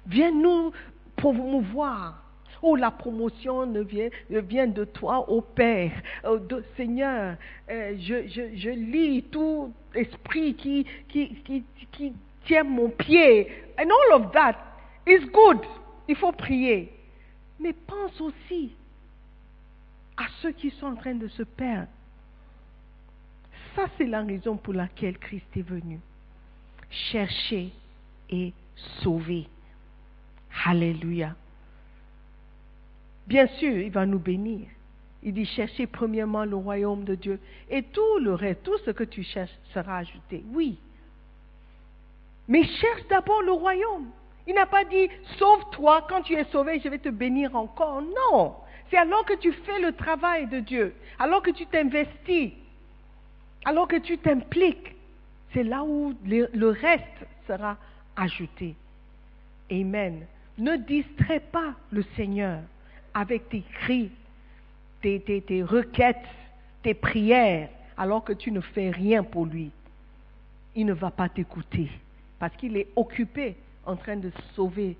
viens 0.06 0.32
nous 0.32 0.72
promouvoir. 1.16 2.20
Oh, 2.66 2.78
la 2.78 2.92
promotion 2.92 3.66
ne 3.66 3.82
vient, 3.82 4.68
de 4.68 4.86
toi, 4.86 5.30
ô 5.30 5.42
Père. 5.42 5.92
Oh, 6.24 6.40
Seigneur, 6.78 7.36
euh, 7.70 7.96
je, 8.00 8.70
lis 8.70 9.24
tout 9.24 9.74
esprit 9.94 10.54
qui, 10.56 10.86
qui 11.10 12.14
tient 12.46 12.64
mon 12.64 12.90
pied. 12.90 13.50
And 13.78 13.90
all 13.90 14.22
of 14.22 14.32
that 14.32 14.56
is 15.06 15.26
good. 15.26 15.60
Il 16.08 16.16
faut 16.16 16.32
prier. 16.32 16.90
Mais 17.60 17.74
pense 17.74 18.20
aussi 18.22 18.72
à 20.18 20.26
ceux 20.42 20.52
qui 20.52 20.70
sont 20.72 20.88
en 20.88 20.96
train 20.96 21.16
de 21.16 21.28
se 21.28 21.44
perdre. 21.44 21.88
Ça, 23.76 23.86
c'est 23.98 24.06
la 24.06 24.22
raison 24.22 24.56
pour 24.56 24.74
laquelle 24.74 25.18
Christ 25.18 25.48
est 25.56 25.68
venu. 25.68 26.00
Chercher 26.90 27.72
et 28.30 28.54
sauver. 29.02 29.48
Alléluia. 30.66 31.36
Bien 33.26 33.48
sûr, 33.48 33.78
il 33.78 33.92
va 33.92 34.06
nous 34.06 34.20
bénir. 34.20 34.68
Il 35.24 35.34
dit 35.34 35.46
cherchez 35.46 35.88
premièrement 35.88 36.44
le 36.44 36.58
royaume 36.58 37.06
de 37.06 37.16
Dieu 37.16 37.40
et 37.70 37.82
tout 37.82 38.20
le 38.20 38.34
reste, 38.34 38.64
tout 38.64 38.78
ce 38.86 38.92
que 38.92 39.06
tu 39.06 39.24
cherches 39.24 39.58
sera 39.74 40.00
ajouté. 40.00 40.44
Oui. 40.54 40.78
Mais 42.48 42.64
cherche 42.64 43.08
d'abord 43.10 43.42
le 43.42 43.54
royaume. 43.54 44.10
Il 44.46 44.54
n'a 44.54 44.66
pas 44.66 44.84
dit 44.84 45.08
sauve-toi, 45.40 46.06
quand 46.10 46.24
tu 46.24 46.34
es 46.34 46.44
sauvé, 46.46 46.82
je 46.84 46.90
vais 46.90 47.00
te 47.00 47.08
bénir 47.08 47.56
encore. 47.56 48.02
Non. 48.02 48.56
C'est 48.94 49.00
alors 49.00 49.26
que 49.26 49.34
tu 49.34 49.52
fais 49.52 49.80
le 49.80 49.92
travail 49.94 50.46
de 50.46 50.60
Dieu, 50.60 50.94
alors 51.18 51.42
que 51.42 51.50
tu 51.50 51.66
t'investis, 51.66 52.52
alors 53.66 53.88
que 53.88 53.96
tu 53.96 54.20
t'impliques. 54.20 54.96
C'est 55.52 55.64
là 55.64 55.84
où 55.84 56.14
le 56.24 56.70
reste 56.70 57.26
sera 57.48 57.76
ajouté. 58.16 58.76
Amen. 59.72 60.28
Ne 60.60 60.76
distrais 60.76 61.40
pas 61.40 61.74
le 61.90 62.04
Seigneur 62.16 62.60
avec 63.16 63.50
tes 63.50 63.64
cris, 63.82 64.12
tes, 65.02 65.20
tes, 65.22 65.64
requêtes, 65.64 66.28
tes 66.84 66.94
prières, 66.94 67.70
alors 67.98 68.24
que 68.24 68.34
tu 68.34 68.52
ne 68.52 68.62
fais 68.62 68.92
rien 68.92 69.24
pour 69.24 69.48
lui. 69.48 69.72
Il 70.76 70.86
ne 70.86 70.94
va 70.94 71.10
pas 71.10 71.30
t'écouter 71.30 71.90
parce 72.38 72.56
qu'il 72.58 72.78
est 72.78 72.90
occupé 72.96 73.56
en 73.88 73.96
train 73.96 74.18
de 74.18 74.32
sauver 74.56 74.96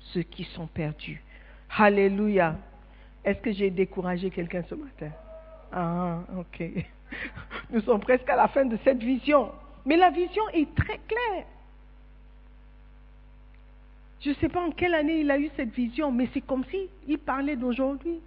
ceux 0.00 0.22
qui 0.22 0.44
sont 0.44 0.66
perdus. 0.66 1.22
Alléluia. 1.78 2.54
Est-ce 3.28 3.40
que 3.40 3.52
j'ai 3.52 3.68
découragé 3.68 4.30
quelqu'un 4.30 4.62
ce 4.70 4.74
matin? 4.74 5.10
Ah, 5.70 6.20
ok. 6.38 6.62
Nous 7.70 7.82
sommes 7.82 8.00
presque 8.00 8.26
à 8.30 8.36
la 8.36 8.48
fin 8.48 8.64
de 8.64 8.78
cette 8.84 9.02
vision. 9.02 9.52
Mais 9.84 9.98
la 9.98 10.08
vision 10.08 10.48
est 10.54 10.74
très 10.74 10.98
claire. 11.06 11.44
Je 14.22 14.30
ne 14.30 14.34
sais 14.36 14.48
pas 14.48 14.62
en 14.62 14.70
quelle 14.70 14.94
année 14.94 15.20
il 15.20 15.30
a 15.30 15.38
eu 15.38 15.50
cette 15.56 15.74
vision, 15.74 16.10
mais 16.10 16.30
c'est 16.32 16.40
comme 16.40 16.64
si 16.70 16.88
il 17.06 17.18
parlait 17.18 17.56
d'aujourd'hui. 17.56 18.18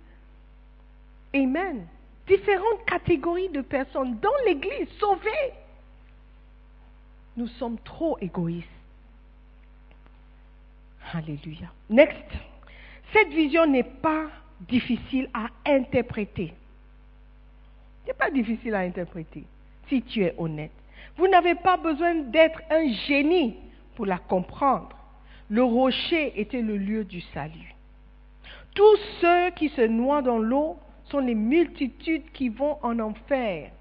Amen. 1.33 1.87
Différentes 2.27 2.85
catégories 2.85 3.49
de 3.49 3.61
personnes 3.61 4.19
dans 4.19 4.29
l'Église 4.45 4.87
sauvées. 4.99 5.51
Nous 7.37 7.47
sommes 7.47 7.79
trop 7.79 8.19
égoïstes. 8.19 8.69
Alléluia. 11.11 11.71
Next. 11.89 12.23
Cette 13.13 13.29
vision 13.29 13.65
n'est 13.65 13.83
pas 13.83 14.27
difficile 14.67 15.30
à 15.34 15.47
interpréter. 15.65 16.54
Ce 18.04 18.08
n'est 18.08 18.17
pas 18.17 18.32
difficile 18.32 18.76
à 18.76 18.80
interpréter 18.80 19.43
si 19.88 20.02
tu 20.02 20.24
es 20.24 20.34
honnête. 20.38 20.71
Vous 21.17 21.28
n'avez 21.28 21.56
pas 21.56 21.78
besoin 21.78 22.15
d'être 22.15 22.62
un 22.69 22.91
génie 23.08 23.56
pour 23.95 24.06
la 24.06 24.17
comprendre. 24.17 24.97
Le 25.50 25.63
rocher 25.63 26.39
était 26.39 26.62
le 26.62 26.78
lieu 26.78 27.04
du 27.04 27.21
salut. 27.34 27.76
Tous 28.74 28.97
ceux 29.19 29.52
qui 29.52 29.69
se 29.69 29.82
noient 29.82 30.21
dans 30.21 30.38
l'eau 30.38 30.78
sont 31.06 31.19
les 31.19 31.36
multitudes 31.36 32.32
qui 32.32 32.47
vont 32.47 32.78
en 32.82 33.00
enfer 33.00 33.71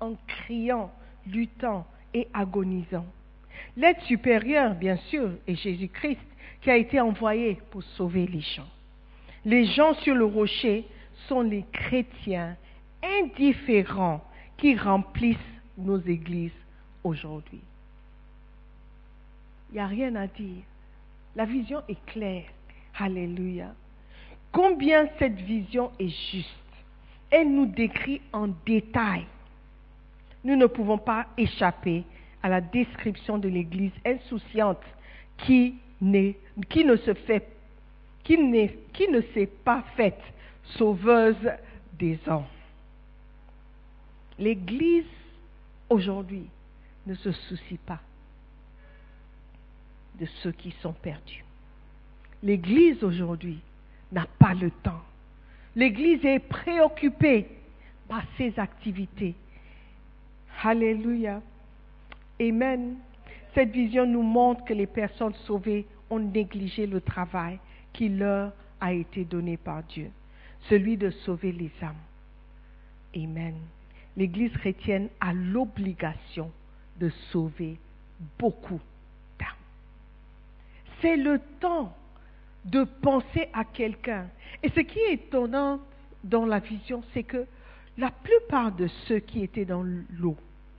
en 0.00 0.14
criant, 0.26 0.90
luttant 1.26 1.86
et 2.14 2.28
agonisant. 2.32 3.06
L'aide 3.76 4.00
supérieure, 4.02 4.74
bien 4.74 4.96
sûr, 5.08 5.30
est 5.46 5.54
Jésus-Christ 5.54 6.20
qui 6.62 6.70
a 6.70 6.76
été 6.76 7.00
envoyé 7.00 7.58
pour 7.70 7.82
sauver 7.82 8.26
les 8.26 8.40
gens. 8.40 8.66
Les 9.44 9.66
gens 9.66 9.94
sur 9.94 10.14
le 10.14 10.24
rocher 10.24 10.84
sont 11.28 11.42
les 11.42 11.64
chrétiens 11.72 12.56
indifférents 13.02 14.24
qui 14.56 14.76
remplissent 14.76 15.36
nos 15.76 16.00
églises 16.00 16.50
aujourd'hui. 17.04 17.60
Il 19.70 19.74
n'y 19.74 19.80
a 19.80 19.86
rien 19.86 20.14
à 20.16 20.26
dire. 20.26 20.62
La 21.36 21.44
vision 21.44 21.82
est 21.88 22.04
claire. 22.06 22.46
Alléluia. 22.98 23.74
Combien 24.50 25.08
cette 25.18 25.40
vision 25.40 25.92
est 25.98 26.08
juste? 26.32 26.48
Elle 27.30 27.54
nous 27.54 27.66
décrit 27.66 28.20
en 28.32 28.48
détail. 28.66 29.26
Nous 30.42 30.56
ne 30.56 30.66
pouvons 30.66 30.98
pas 30.98 31.26
échapper 31.36 32.04
à 32.42 32.48
la 32.48 32.60
description 32.60 33.38
de 33.38 33.48
l'Église 33.48 33.92
insouciante 34.06 34.82
qui, 35.38 35.74
qui 36.70 36.84
ne 36.84 36.96
se 36.96 37.14
fait, 37.14 37.46
qui, 38.92 39.08
ne 39.08 39.20
s'est 39.32 39.48
pas 39.64 39.82
faite 39.96 40.20
sauveuse 40.76 41.50
des 41.98 42.18
hommes. 42.26 42.44
L'Église 44.38 45.06
aujourd'hui 45.88 46.46
ne 47.06 47.14
se 47.14 47.32
soucie 47.32 47.78
pas 47.78 48.00
de 50.20 50.26
ceux 50.42 50.52
qui 50.52 50.74
sont 50.82 50.92
perdus. 50.92 51.42
L'Église 52.42 53.02
aujourd'hui 53.02 53.60
n'a 54.12 54.26
pas 54.38 54.52
le 54.52 54.70
temps. 54.70 55.02
L'Église 55.74 56.24
est 56.24 56.38
préoccupée 56.38 57.46
par 58.08 58.22
ses 58.36 58.58
activités. 58.58 59.34
Alléluia. 60.62 61.40
Amen. 62.40 62.96
Cette 63.54 63.70
vision 63.70 64.06
nous 64.06 64.22
montre 64.22 64.64
que 64.64 64.74
les 64.74 64.86
personnes 64.86 65.34
sauvées 65.46 65.86
ont 66.10 66.18
négligé 66.18 66.86
le 66.86 67.00
travail 67.00 67.58
qui 67.92 68.08
leur 68.08 68.52
a 68.80 68.92
été 68.92 69.24
donné 69.24 69.56
par 69.56 69.82
Dieu, 69.84 70.10
celui 70.68 70.96
de 70.96 71.10
sauver 71.10 71.52
les 71.52 71.70
âmes. 71.82 71.94
Amen. 73.16 73.54
L'Église 74.16 74.52
chrétienne 74.52 75.08
a 75.20 75.32
l'obligation 75.32 76.50
de 76.98 77.08
sauver 77.30 77.78
beaucoup 78.38 78.80
d'âmes. 79.38 79.48
C'est 81.00 81.16
le 81.16 81.40
temps 81.60 81.96
de 82.64 82.84
penser 82.84 83.48
à 83.52 83.64
quelqu'un. 83.64 84.26
Et 84.62 84.68
ce 84.70 84.80
qui 84.80 84.98
est 84.98 85.14
étonnant 85.14 85.80
dans 86.24 86.44
la 86.44 86.58
vision, 86.58 87.02
c'est 87.14 87.22
que 87.22 87.46
la 87.96 88.10
plupart 88.10 88.72
de 88.72 88.86
ceux 89.06 89.20
qui 89.20 89.42
étaient 89.42 89.64
dans 89.64 89.82
l'eau, 89.82 90.36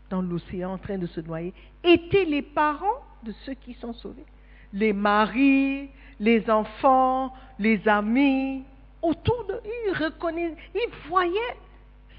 dans 0.10 0.22
l'océan 0.22 0.74
en 0.74 0.78
train 0.78 0.98
de 0.98 1.08
se 1.08 1.22
noyer, 1.22 1.54
étaient 1.84 2.26
les 2.26 2.42
parents 2.42 3.04
de 3.24 3.32
ceux 3.46 3.54
qui 3.54 3.74
sont 3.76 3.94
sauvés. 3.94 4.26
Les 4.74 4.94
maris, 4.94 5.90
les 6.20 6.50
enfants, 6.50 7.34
les 7.58 7.88
amis, 7.88 8.64
autour 9.02 9.46
de 9.46 9.54
eux, 9.54 9.62
ils 9.88 9.94
reconnaissaient, 9.94 10.58
ils 10.76 11.10
voyaient 11.10 11.58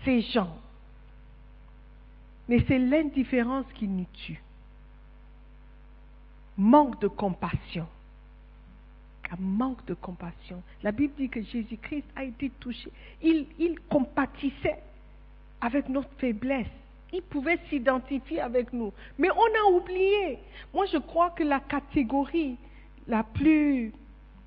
ces 0.05 0.23
gens. 0.23 0.57
Mais 2.49 2.65
c'est 2.67 2.79
l'indifférence 2.79 3.67
qui 3.75 3.87
nous 3.87 4.07
tue. 4.13 4.43
Manque 6.57 7.01
de 7.01 7.09
compassion. 7.09 7.87
Un 9.31 9.41
manque 9.41 9.85
de 9.87 9.95
compassion. 9.95 10.61
La 10.83 10.91
Bible 10.91 11.15
dit 11.17 11.29
que 11.29 11.43
Jésus-Christ 11.43 12.07
a 12.17 12.25
été 12.25 12.51
touché. 12.59 12.91
Il, 13.23 13.47
il 13.59 13.79
compatissait 13.89 14.83
avec 15.61 15.89
notre 15.89 16.11
faiblesse. 16.19 16.67
Il 17.13 17.23
pouvait 17.23 17.59
s'identifier 17.69 18.41
avec 18.41 18.73
nous. 18.73 18.93
Mais 19.19 19.29
on 19.31 19.37
a 19.37 19.73
oublié. 19.73 20.39
Moi, 20.73 20.87
je 20.87 20.99
crois 20.99 21.31
que 21.31 21.43
la 21.43 21.61
catégorie 21.61 22.57
la 23.09 23.25
plus 23.25 23.93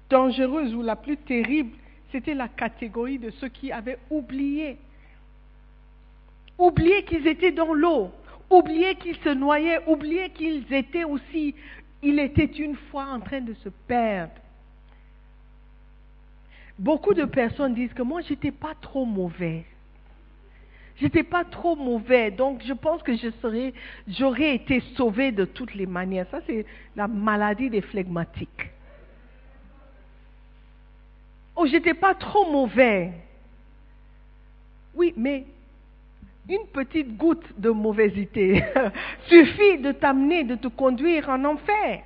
dangereuse 0.09 0.73
ou 0.73 0.81
la 0.81 0.95
plus 0.95 1.17
terrible, 1.17 1.75
c'était 2.11 2.33
la 2.33 2.47
catégorie 2.47 3.19
de 3.19 3.31
ceux 3.31 3.49
qui 3.49 3.71
avaient 3.71 3.99
oublié. 4.09 4.77
Oublié 6.57 7.03
qu'ils 7.03 7.27
étaient 7.27 7.51
dans 7.51 7.73
l'eau, 7.73 8.11
oublié 8.49 8.95
qu'ils 8.95 9.17
se 9.17 9.29
noyaient, 9.29 9.81
oublié 9.87 10.29
qu'ils 10.29 10.71
étaient 10.71 11.03
aussi, 11.03 11.55
il 12.01 12.19
était 12.19 12.45
une 12.45 12.75
fois 12.75 13.05
en 13.05 13.19
train 13.19 13.41
de 13.41 13.53
se 13.55 13.69
perdre. 13.87 14.33
Beaucoup 16.77 17.13
de 17.13 17.25
personnes 17.25 17.73
disent 17.73 17.93
que 17.93 18.01
moi, 18.01 18.21
j'étais 18.21 18.51
pas 18.51 18.73
trop 18.79 19.05
mauvais. 19.05 19.65
J'étais 20.97 21.23
pas 21.23 21.43
trop 21.43 21.75
mauvais, 21.75 22.29
donc 22.29 22.61
je 22.65 22.73
pense 22.73 23.01
que 23.01 23.13
j'aurais 24.07 24.55
été 24.55 24.79
sauvé 24.95 25.31
de 25.31 25.45
toutes 25.45 25.73
les 25.73 25.87
manières. 25.87 26.27
Ça, 26.29 26.39
c'est 26.45 26.65
la 26.95 27.07
maladie 27.07 27.69
des 27.69 27.81
flegmatiques. 27.81 28.69
Oh, 31.55 31.65
j'étais 31.65 31.93
pas 31.93 32.13
trop 32.13 32.51
mauvais. 32.51 33.11
Oui, 34.95 35.13
mais 35.17 35.45
une 36.47 36.67
petite 36.67 37.17
goutte 37.17 37.59
de 37.59 37.69
mauvaisité 37.69 38.63
suffit 39.27 39.79
de 39.79 39.91
t'amener, 39.93 40.43
de 40.43 40.55
te 40.55 40.67
conduire 40.67 41.29
en 41.29 41.43
enfer. 41.45 42.03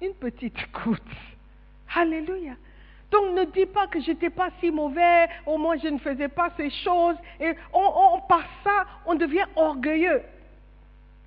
Une 0.00 0.14
petite 0.14 0.70
goutte. 0.72 1.02
Alléluia. 1.94 2.54
Donc 3.10 3.34
ne 3.34 3.44
dis 3.44 3.66
pas 3.66 3.86
que 3.86 4.00
j'étais 4.00 4.30
pas 4.30 4.50
si 4.60 4.70
mauvais, 4.70 5.28
au 5.46 5.56
moins 5.56 5.76
je 5.78 5.88
ne 5.88 5.98
faisais 5.98 6.28
pas 6.28 6.50
ces 6.56 6.70
choses. 6.70 7.16
Et 7.40 7.52
on, 7.72 8.20
par 8.28 8.44
ça, 8.62 8.86
on 9.06 9.14
devient 9.14 9.46
orgueilleux. 9.56 10.22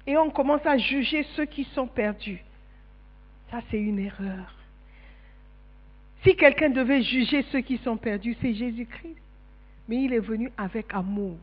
Et 0.06 0.18
on 0.18 0.30
commence 0.30 0.66
à 0.66 0.78
juger 0.78 1.26
ceux 1.36 1.46
qui 1.46 1.64
sont 1.76 1.88
perdus. 1.88 2.44
Ça, 3.50 3.62
c'est 3.70 3.80
une 3.80 4.00
erreur. 4.00 4.56
Si 6.24 6.36
quelqu'un 6.36 6.70
devait 6.70 7.02
juger 7.02 7.44
ceux 7.52 7.62
qui 7.62 7.78
sont 7.80 7.98
perdus, 7.98 8.38
c'est 8.42 8.54
Jésus-Christ. 8.54 9.18
Mais 9.88 10.04
il 10.04 10.14
est 10.14 10.20
venu 10.20 10.52
avec 10.58 10.94
amour. 10.94 11.38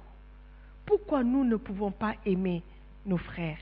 Pourquoi 0.86 1.24
nous 1.24 1.44
ne 1.44 1.56
pouvons 1.56 1.90
pas 1.90 2.14
aimer 2.24 2.62
nos 3.04 3.18
frères? 3.18 3.58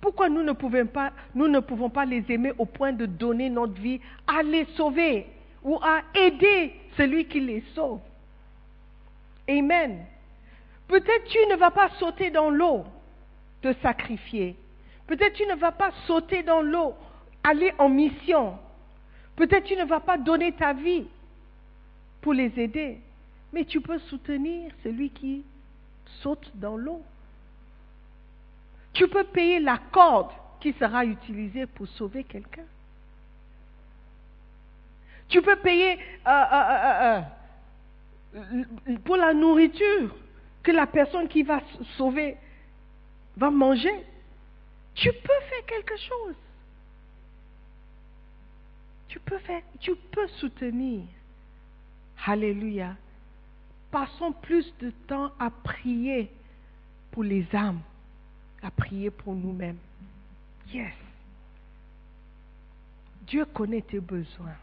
Pourquoi 0.00 0.28
nous 0.28 0.42
ne, 0.42 0.52
pouvons 0.52 0.86
pas, 0.86 1.12
nous 1.34 1.48
ne 1.48 1.58
pouvons 1.58 1.88
pas 1.88 2.04
les 2.04 2.24
aimer 2.28 2.52
au 2.58 2.66
point 2.66 2.92
de 2.92 3.06
donner 3.06 3.48
notre 3.48 3.80
vie 3.80 4.00
à 4.26 4.42
les 4.42 4.66
sauver? 4.76 5.26
Ou 5.66 5.78
à 5.82 6.02
aider 6.14 6.72
celui 6.96 7.26
qui 7.26 7.40
les 7.40 7.62
sauve. 7.74 8.00
Amen. 9.48 10.06
Peut-être 10.86 11.24
tu 11.24 11.38
ne 11.50 11.56
vas 11.56 11.72
pas 11.72 11.90
sauter 11.98 12.30
dans 12.30 12.50
l'eau, 12.50 12.84
te 13.60 13.74
sacrifier. 13.82 14.56
Peut-être 15.08 15.34
tu 15.34 15.44
ne 15.44 15.56
vas 15.56 15.72
pas 15.72 15.90
sauter 16.06 16.44
dans 16.44 16.62
l'eau, 16.62 16.94
aller 17.42 17.74
en 17.78 17.88
mission. 17.88 18.56
Peut-être 19.34 19.64
tu 19.64 19.74
ne 19.74 19.84
vas 19.84 19.98
pas 19.98 20.16
donner 20.16 20.52
ta 20.52 20.72
vie 20.72 21.06
pour 22.20 22.32
les 22.32 22.52
aider, 22.58 23.00
mais 23.52 23.64
tu 23.64 23.80
peux 23.80 23.98
soutenir 23.98 24.70
celui 24.84 25.10
qui 25.10 25.44
saute 26.22 26.48
dans 26.54 26.76
l'eau. 26.76 27.02
Tu 28.92 29.08
peux 29.08 29.24
payer 29.24 29.58
la 29.58 29.78
corde 29.90 30.30
qui 30.60 30.72
sera 30.74 31.04
utilisée 31.04 31.66
pour 31.66 31.88
sauver 31.88 32.22
quelqu'un. 32.22 32.64
Tu 35.28 35.42
peux 35.42 35.56
payer 35.56 35.98
euh, 36.26 36.44
euh, 36.52 37.20
euh, 38.34 38.96
pour 39.04 39.16
la 39.16 39.34
nourriture 39.34 40.14
que 40.62 40.70
la 40.70 40.86
personne 40.86 41.28
qui 41.28 41.42
va 41.42 41.60
sauver 41.96 42.36
va 43.36 43.50
manger. 43.50 44.04
Tu 44.94 45.12
peux 45.12 45.40
faire 45.48 45.66
quelque 45.66 45.96
chose. 45.96 46.34
Tu 49.08 49.20
peux 49.20 49.38
faire, 49.38 49.62
tu 49.80 49.94
peux 49.94 50.28
soutenir. 50.28 51.02
Alléluia. 52.24 52.96
Passons 53.90 54.32
plus 54.32 54.72
de 54.80 54.90
temps 55.06 55.32
à 55.38 55.50
prier 55.50 56.30
pour 57.12 57.22
les 57.22 57.46
âmes, 57.54 57.80
à 58.62 58.70
prier 58.70 59.10
pour 59.10 59.34
nous-mêmes. 59.34 59.78
Yes. 60.72 60.92
Dieu 63.26 63.44
connaît 63.46 63.82
tes 63.82 64.00
besoins. 64.00 64.56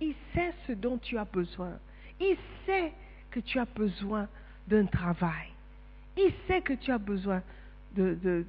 Il 0.00 0.14
sait 0.34 0.52
ce 0.66 0.72
dont 0.72 0.98
tu 0.98 1.16
as 1.16 1.24
besoin. 1.24 1.78
Il 2.20 2.36
sait 2.64 2.92
que 3.30 3.40
tu 3.40 3.58
as 3.58 3.64
besoin 3.64 4.28
d'un 4.68 4.86
travail. 4.86 5.48
Il 6.16 6.32
sait 6.46 6.60
que 6.62 6.72
tu 6.74 6.90
as 6.90 6.98
besoin 6.98 7.42
de, 7.94 8.44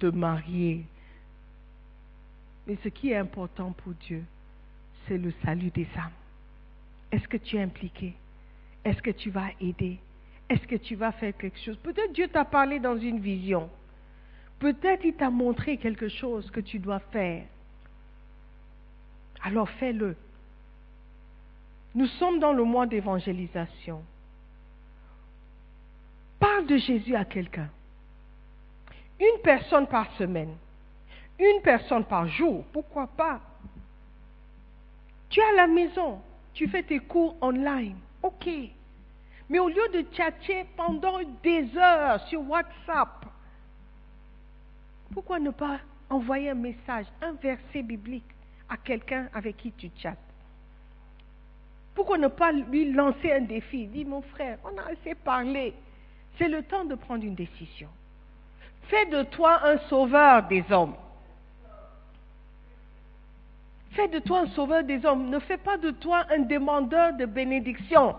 de, 0.00 0.10
marier. 0.10 0.84
Mais 2.66 2.76
ce 2.82 2.88
qui 2.88 3.10
est 3.10 3.16
important 3.16 3.72
pour 3.72 3.92
Dieu, 3.94 4.24
c'est 5.06 5.18
le 5.18 5.32
salut 5.44 5.70
des 5.70 5.88
âmes. 5.96 6.10
Est-ce 7.12 7.28
que 7.28 7.36
tu 7.36 7.56
es 7.56 7.62
impliqué? 7.62 8.14
Est-ce 8.84 9.00
que 9.00 9.10
tu 9.10 9.30
vas 9.30 9.48
aider? 9.60 9.98
Est-ce 10.48 10.66
que 10.66 10.76
tu 10.76 10.94
vas 10.94 11.12
faire 11.12 11.36
quelque 11.36 11.58
chose? 11.58 11.76
Peut-être 11.78 12.12
Dieu 12.12 12.28
t'a 12.28 12.44
parlé 12.44 12.78
dans 12.80 12.98
une 12.98 13.20
vision. 13.20 13.68
Peut-être 14.58 15.04
il 15.04 15.14
t'a 15.14 15.30
montré 15.30 15.76
quelque 15.76 16.08
chose 16.08 16.50
que 16.50 16.60
tu 16.60 16.78
dois 16.78 17.00
faire. 17.00 17.44
Alors 19.42 19.68
fais-le. 19.70 20.16
Nous 21.96 22.06
sommes 22.18 22.38
dans 22.40 22.52
le 22.52 22.62
mois 22.62 22.86
d'évangélisation. 22.86 24.02
Parle 26.38 26.66
de 26.66 26.76
Jésus 26.76 27.16
à 27.16 27.24
quelqu'un. 27.24 27.70
Une 29.18 29.40
personne 29.42 29.86
par 29.86 30.12
semaine. 30.16 30.54
Une 31.38 31.62
personne 31.62 32.04
par 32.04 32.28
jour. 32.28 32.66
Pourquoi 32.70 33.06
pas? 33.06 33.40
Tu 35.30 35.40
es 35.40 35.42
à 35.42 35.52
la 35.52 35.66
maison. 35.66 36.20
Tu 36.52 36.68
fais 36.68 36.82
tes 36.82 36.98
cours 36.98 37.34
online. 37.40 37.96
OK. 38.22 38.46
Mais 39.48 39.58
au 39.58 39.68
lieu 39.68 39.88
de 39.94 40.04
chatter 40.14 40.66
pendant 40.76 41.18
des 41.42 41.74
heures 41.78 42.20
sur 42.28 42.46
WhatsApp, 42.46 43.24
pourquoi 45.14 45.38
ne 45.38 45.50
pas 45.50 45.80
envoyer 46.10 46.50
un 46.50 46.54
message, 46.54 47.06
un 47.22 47.32
verset 47.32 47.82
biblique 47.82 48.28
à 48.68 48.76
quelqu'un 48.76 49.30
avec 49.32 49.56
qui 49.56 49.72
tu 49.72 49.90
chattes? 49.96 50.25
Pourquoi 51.96 52.18
ne 52.18 52.28
pas 52.28 52.52
lui 52.52 52.92
lancer 52.92 53.32
un 53.32 53.40
défi 53.40 53.86
Dis, 53.86 54.04
mon 54.04 54.20
frère, 54.20 54.58
on 54.64 54.78
a 54.78 54.92
assez 54.92 55.14
parlé. 55.14 55.72
C'est 56.36 56.46
le 56.46 56.62
temps 56.62 56.84
de 56.84 56.94
prendre 56.94 57.24
une 57.24 57.34
décision. 57.34 57.88
Fais 58.88 59.06
de 59.06 59.22
toi 59.22 59.66
un 59.66 59.78
sauveur 59.88 60.46
des 60.46 60.62
hommes. 60.70 60.94
Fais 63.92 64.08
de 64.08 64.18
toi 64.18 64.40
un 64.40 64.46
sauveur 64.48 64.84
des 64.84 65.06
hommes. 65.06 65.30
Ne 65.30 65.38
fais 65.38 65.56
pas 65.56 65.78
de 65.78 65.90
toi 65.90 66.26
un 66.30 66.40
demandeur 66.40 67.14
de 67.14 67.24
bénédiction. 67.24 68.14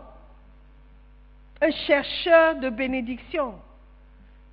Un 1.62 1.72
chercheur 1.72 2.56
de 2.56 2.70
bénédiction. 2.70 3.54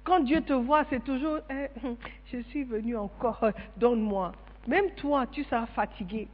Quand 0.04 0.20
Dieu 0.20 0.42
te 0.42 0.52
voit, 0.52 0.84
c'est 0.90 1.02
toujours, 1.02 1.38
eh, 1.48 1.68
je 2.30 2.42
suis 2.50 2.64
venu 2.64 2.94
encore, 2.94 3.42
donne-moi. 3.78 4.32
Même 4.66 4.90
toi, 4.96 5.26
tu 5.26 5.44
seras 5.44 5.64
fatigué 5.68 6.28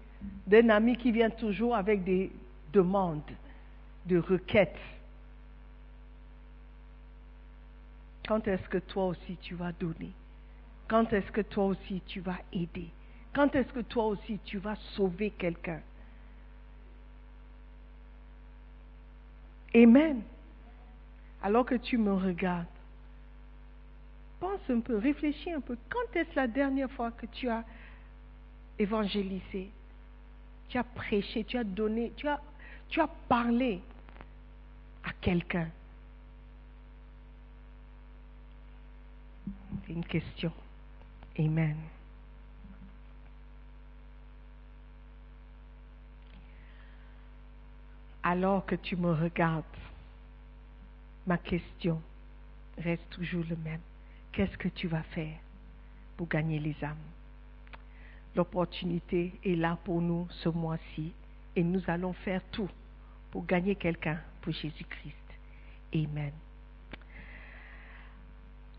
d'un 0.49 0.69
ami 0.71 0.97
qui 0.97 1.13
vient 1.13 1.31
toujours 1.31 1.77
avec 1.77 2.03
des, 2.03 2.33
demande, 2.73 3.23
de 4.07 4.19
requête. 4.19 4.77
quand 8.31 8.47
est-ce 8.47 8.69
que 8.69 8.79
toi 8.79 9.07
aussi 9.07 9.37
tu 9.43 9.57
vas 9.57 9.73
donner? 9.73 10.13
Quand 10.87 11.13
est-ce 11.13 11.33
que 11.33 11.41
toi 11.41 11.65
aussi 11.65 12.01
tu 12.07 12.21
vas 12.21 12.39
aider? 12.53 12.89
Quand 13.35 13.53
est-ce 13.57 13.73
que 13.73 13.81
toi 13.81 14.07
aussi 14.07 14.39
tu 14.45 14.59
vas 14.59 14.77
sauver 14.95 15.31
quelqu'un? 15.31 15.81
Amen. 19.75 20.23
Alors 21.43 21.67
que 21.67 21.75
tu 21.75 21.99
me 21.99 22.13
regardes, 22.13 22.67
pense 24.39 24.61
un 24.69 24.79
peu, 24.79 24.97
réfléchis 24.97 25.51
un 25.51 25.61
peu. 25.61 25.77
Quand 25.89 26.15
est-ce 26.17 26.37
la 26.37 26.47
dernière 26.47 26.91
fois 26.93 27.11
que 27.11 27.27
tu 27.27 27.49
as 27.49 27.65
évangélisé? 28.79 29.71
Tu 30.69 30.79
as 30.79 30.85
prêché, 30.85 31.43
tu 31.43 31.59
as 31.59 31.65
donné, 31.65 32.13
tu 32.17 32.29
as, 32.29 32.41
tu 32.91 33.01
as 33.01 33.09
parlé 33.29 33.81
à 35.05 35.13
quelqu'un 35.21 35.69
une 39.89 40.05
question. 40.05 40.53
Amen. 41.39 41.77
Alors 48.23 48.67
que 48.67 48.77
tu 48.77 48.97
me 48.97 49.13
regardes, 49.13 49.65
ma 51.27 51.39
question 51.39 52.01
reste 52.79 53.09
toujours 53.11 53.45
le 53.49 53.57
même. 53.57 53.81
Qu'est-ce 54.33 54.57
que 54.59 54.69
tu 54.69 54.87
vas 54.87 55.03
faire 55.03 55.39
pour 56.17 56.29
gagner 56.29 56.59
les 56.59 56.77
âmes? 56.85 56.97
L'opportunité 58.37 59.33
est 59.45 59.57
là 59.57 59.77
pour 59.85 60.01
nous 60.01 60.29
ce 60.31 60.49
mois-ci 60.49 61.13
et 61.57 61.65
nous 61.65 61.83
allons 61.89 62.13
faire 62.13 62.43
tout 62.53 62.69
pour 63.31 63.47
gagner 63.47 63.75
quelqu'un 63.75 64.19
pour 64.41 64.53
Jésus-Christ. 64.53 65.15
Amen. 65.95 66.33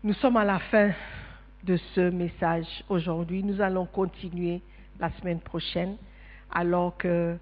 Nous 0.04 0.14
sommes 0.14 0.36
à 0.36 0.44
la 0.44 0.58
fin 0.58 0.90
de 1.64 1.76
ce 1.94 2.10
message 2.10 2.66
aujourd'hui. 2.88 3.42
Nous 3.42 3.60
allons 3.60 3.86
continuer 3.86 4.60
la 4.98 5.10
semaine 5.12 5.40
prochaine 5.40 5.96
alors 6.50 6.96
que 6.96 7.36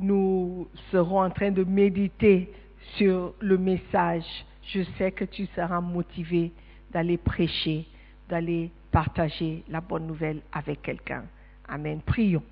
nous 0.00 0.68
serons 0.90 1.22
en 1.22 1.30
train 1.30 1.50
de 1.50 1.64
méditer 1.64 2.50
sur 2.96 3.34
le 3.40 3.58
message. 3.58 4.24
Je 4.64 4.82
sais 4.96 5.12
que 5.12 5.24
tu 5.24 5.46
seras 5.54 5.80
motivé 5.80 6.52
d'aller 6.92 7.18
prêcher, 7.18 7.86
d'aller 8.28 8.70
partager 8.90 9.62
la 9.68 9.80
bonne 9.80 10.06
nouvelle 10.06 10.40
avec 10.52 10.82
quelqu'un. 10.82 11.24
Amen. 11.68 12.00
Prions. 12.00 12.42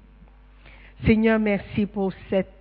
Seigneur, 1.05 1.39
merci 1.39 1.87
pour 1.87 2.13
cette 2.29 2.60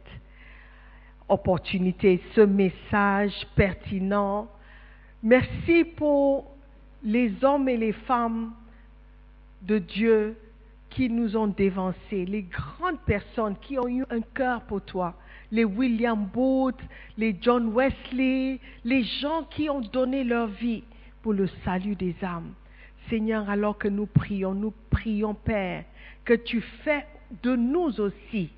opportunité, 1.30 2.22
ce 2.36 2.42
message 2.42 3.34
pertinent. 3.56 4.48
Merci 5.24 5.84
pour 5.84 6.46
les 7.04 7.32
hommes 7.44 7.70
et 7.70 7.78
les 7.78 7.94
femmes 7.94 8.54
de 9.62 9.80
Dieu 9.80 10.36
qui 10.90 11.10
nous 11.10 11.38
ont 11.38 11.48
dévancés, 11.48 12.26
les 12.26 12.44
grandes 12.44 13.00
personnes 13.06 13.56
qui 13.62 13.78
ont 13.78 13.88
eu 13.88 14.04
un 14.10 14.22
cœur 14.22 14.62
pour 14.62 14.82
toi, 14.82 15.16
les 15.52 15.64
William 15.64 16.26
Booth, 16.26 16.80
les 17.18 17.38
John 17.40 17.74
Wesley, 17.74 18.60
les 18.84 19.04
gens 19.04 19.44
qui 19.52 19.70
ont 19.70 19.82
donné 19.82 20.24
leur 20.24 20.48
vie 20.48 20.84
pour 21.22 21.34
le 21.34 21.48
salut 21.64 21.96
des 21.96 22.16
âmes. 22.24 22.54
Seigneur, 23.10 23.50
alors 23.50 23.78
que 23.78 23.88
nous 23.88 24.06
prions, 24.06 24.54
nous 24.54 24.74
prions, 24.90 25.34
Père, 25.34 25.84
que 26.26 26.34
tu 26.34 26.62
fais 26.84 27.06
de 27.44 27.56
nous 27.56 28.00
aussi 28.00 28.50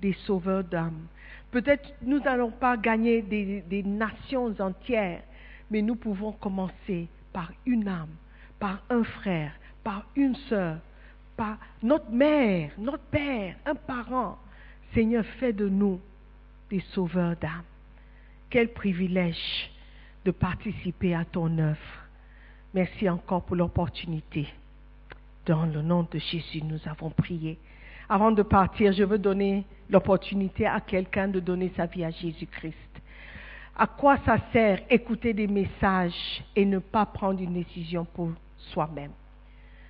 des 0.00 0.12
sauveurs 0.26 0.64
d'âmes. 0.64 1.06
Peut-être 1.50 1.92
nous 2.02 2.20
n'allons 2.20 2.50
pas 2.50 2.76
gagner 2.76 3.22
des, 3.22 3.82
nations 3.82 4.54
entières, 4.60 5.22
mais 5.70 5.82
nous 5.82 5.96
pouvons 5.96 6.32
commencer 6.32 7.08
par 7.32 7.50
une 7.66 7.88
âme, 7.88 8.14
par 8.58 8.82
un 8.88 9.02
frère, 9.02 9.52
par 9.82 10.06
une 10.14 10.36
sœur, 10.48 10.78
par 11.36 11.58
notre 11.82 12.10
mère, 12.10 12.70
notre 12.78 13.04
père, 13.04 13.56
un 13.66 13.74
parent. 13.74 14.38
Seigneur, 14.94 15.24
fais 15.38 15.52
de 15.52 15.68
nous 15.68 16.00
des 16.68 16.80
sauveurs 16.92 17.36
d'âmes. 17.36 17.64
Quel 18.48 18.72
privilège 18.72 19.70
de 20.24 20.30
participer 20.30 21.14
à 21.14 21.24
ton 21.24 21.58
œuvre. 21.58 21.78
Merci 22.74 23.08
encore 23.08 23.42
pour 23.42 23.56
l'opportunité. 23.56 24.46
Dans 25.46 25.64
le 25.64 25.82
nom 25.82 26.06
de 26.10 26.18
Jésus, 26.18 26.62
nous 26.62 26.80
avons 26.86 27.10
prié. 27.10 27.58
Avant 28.08 28.30
de 28.30 28.42
partir, 28.42 28.92
je 28.92 29.02
veux 29.02 29.18
donner 29.18 29.64
l'opportunité 29.90 30.66
à 30.66 30.80
quelqu'un 30.80 31.28
de 31.28 31.40
donner 31.40 31.72
sa 31.76 31.86
vie 31.86 32.04
à 32.04 32.10
Jésus-Christ. 32.10 32.76
À 33.76 33.86
quoi 33.86 34.18
ça 34.24 34.36
sert 34.52 34.80
écouter 34.90 35.32
des 35.32 35.46
messages 35.46 36.44
et 36.54 36.64
ne 36.64 36.78
pas 36.78 37.06
prendre 37.06 37.40
une 37.40 37.54
décision 37.54 38.04
pour 38.04 38.30
soi-même? 38.56 39.12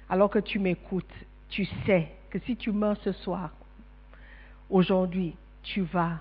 Alors 0.08 0.30
que 0.30 0.38
tu 0.38 0.58
m'écoutes, 0.58 1.04
tu 1.48 1.64
sais 1.86 2.08
que 2.30 2.38
si 2.40 2.56
tu 2.56 2.72
meurs 2.72 2.96
ce 3.02 3.12
soir, 3.12 3.50
aujourd'hui, 4.68 5.34
tu 5.62 5.82
vas, 5.82 6.18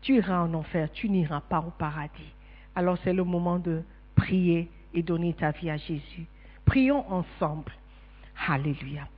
tu 0.00 0.16
iras 0.16 0.42
en 0.42 0.54
enfer, 0.54 0.90
tu 0.92 1.08
n'iras 1.08 1.40
pas 1.40 1.60
au 1.60 1.70
paradis. 1.70 2.32
Alors 2.74 2.96
c'est 3.04 3.12
le 3.12 3.24
moment 3.24 3.58
de 3.58 3.82
prier 4.14 4.70
et 4.94 5.02
donner 5.02 5.34
ta 5.34 5.50
vie 5.50 5.70
à 5.70 5.76
Jésus. 5.76 6.26
Prions 6.64 7.04
ensemble. 7.10 7.72
Alléluia. 8.48 9.08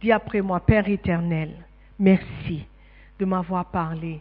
Dis 0.00 0.12
après 0.12 0.40
moi, 0.40 0.60
Père 0.60 0.88
éternel, 0.88 1.54
merci 1.98 2.66
de 3.18 3.24
m'avoir 3.24 3.66
parlé, 3.66 4.20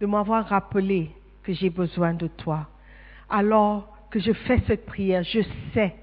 de 0.00 0.06
m'avoir 0.06 0.46
rappelé 0.46 1.10
que 1.42 1.52
j'ai 1.52 1.70
besoin 1.70 2.14
de 2.14 2.26
toi. 2.26 2.68
Alors 3.28 3.88
que 4.10 4.18
je 4.18 4.32
fais 4.32 4.60
cette 4.66 4.86
prière, 4.86 5.22
je 5.22 5.40
sais 5.72 5.94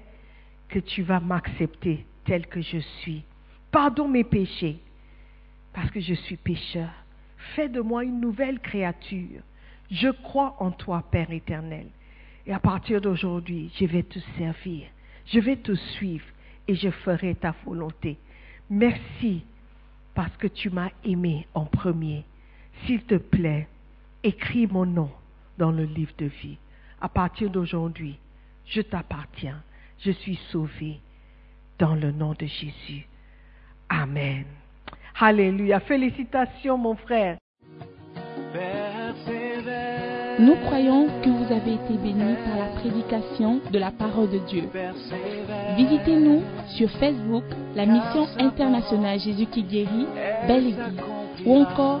que 0.68 0.78
tu 0.78 1.02
vas 1.02 1.20
m'accepter 1.20 2.04
tel 2.24 2.46
que 2.46 2.60
je 2.60 2.78
suis. 2.78 3.22
Pardonne 3.70 4.12
mes 4.12 4.24
péchés, 4.24 4.80
parce 5.72 5.90
que 5.90 6.00
je 6.00 6.14
suis 6.14 6.36
pécheur. 6.36 6.90
Fais 7.54 7.68
de 7.68 7.80
moi 7.80 8.04
une 8.04 8.20
nouvelle 8.20 8.60
créature. 8.60 9.42
Je 9.90 10.08
crois 10.08 10.56
en 10.60 10.70
toi, 10.70 11.04
Père 11.10 11.30
éternel. 11.30 11.86
Et 12.46 12.52
à 12.52 12.58
partir 12.58 13.00
d'aujourd'hui, 13.00 13.70
je 13.78 13.86
vais 13.86 14.02
te 14.02 14.18
servir. 14.36 14.86
Je 15.26 15.40
vais 15.40 15.56
te 15.56 15.74
suivre 15.74 16.24
et 16.66 16.74
je 16.74 16.90
ferai 16.90 17.34
ta 17.34 17.54
volonté. 17.64 18.18
Merci 18.68 19.44
parce 20.14 20.36
que 20.36 20.46
tu 20.46 20.70
m'as 20.70 20.90
aimé 21.04 21.46
en 21.54 21.64
premier. 21.64 22.24
S'il 22.84 23.02
te 23.02 23.16
plaît, 23.16 23.68
écris 24.22 24.66
mon 24.66 24.86
nom 24.86 25.10
dans 25.58 25.70
le 25.70 25.84
livre 25.84 26.12
de 26.18 26.26
vie. 26.26 26.58
À 27.00 27.08
partir 27.08 27.50
d'aujourd'hui, 27.50 28.18
je 28.66 28.80
t'appartiens. 28.80 29.62
Je 29.98 30.12
suis 30.12 30.38
sauvé 30.50 31.00
dans 31.78 31.94
le 31.94 32.12
nom 32.12 32.32
de 32.32 32.46
Jésus. 32.46 33.06
Amen. 33.88 34.44
Alléluia. 35.18 35.80
Félicitations, 35.80 36.78
mon 36.78 36.94
frère. 36.94 37.36
Nous 40.38 40.56
croyons 40.64 41.06
que 41.22 41.28
vous 41.28 41.52
avez 41.52 41.74
été 41.74 41.98
bénis 42.02 42.36
par 42.46 42.56
la 42.56 42.80
prédication 42.80 43.60
de 43.70 43.78
la 43.78 43.90
parole 43.90 44.30
de 44.30 44.38
Dieu. 44.38 44.62
Visitez-nous 45.76 46.42
sur 46.76 46.90
Facebook, 46.92 47.44
la 47.74 47.84
mission 47.84 48.26
internationale 48.38 49.20
Jésus 49.20 49.46
qui 49.46 49.62
guérit, 49.62 50.06
Belle 50.46 50.68
Église, 50.68 51.02
ou 51.44 51.56
encore 51.56 52.00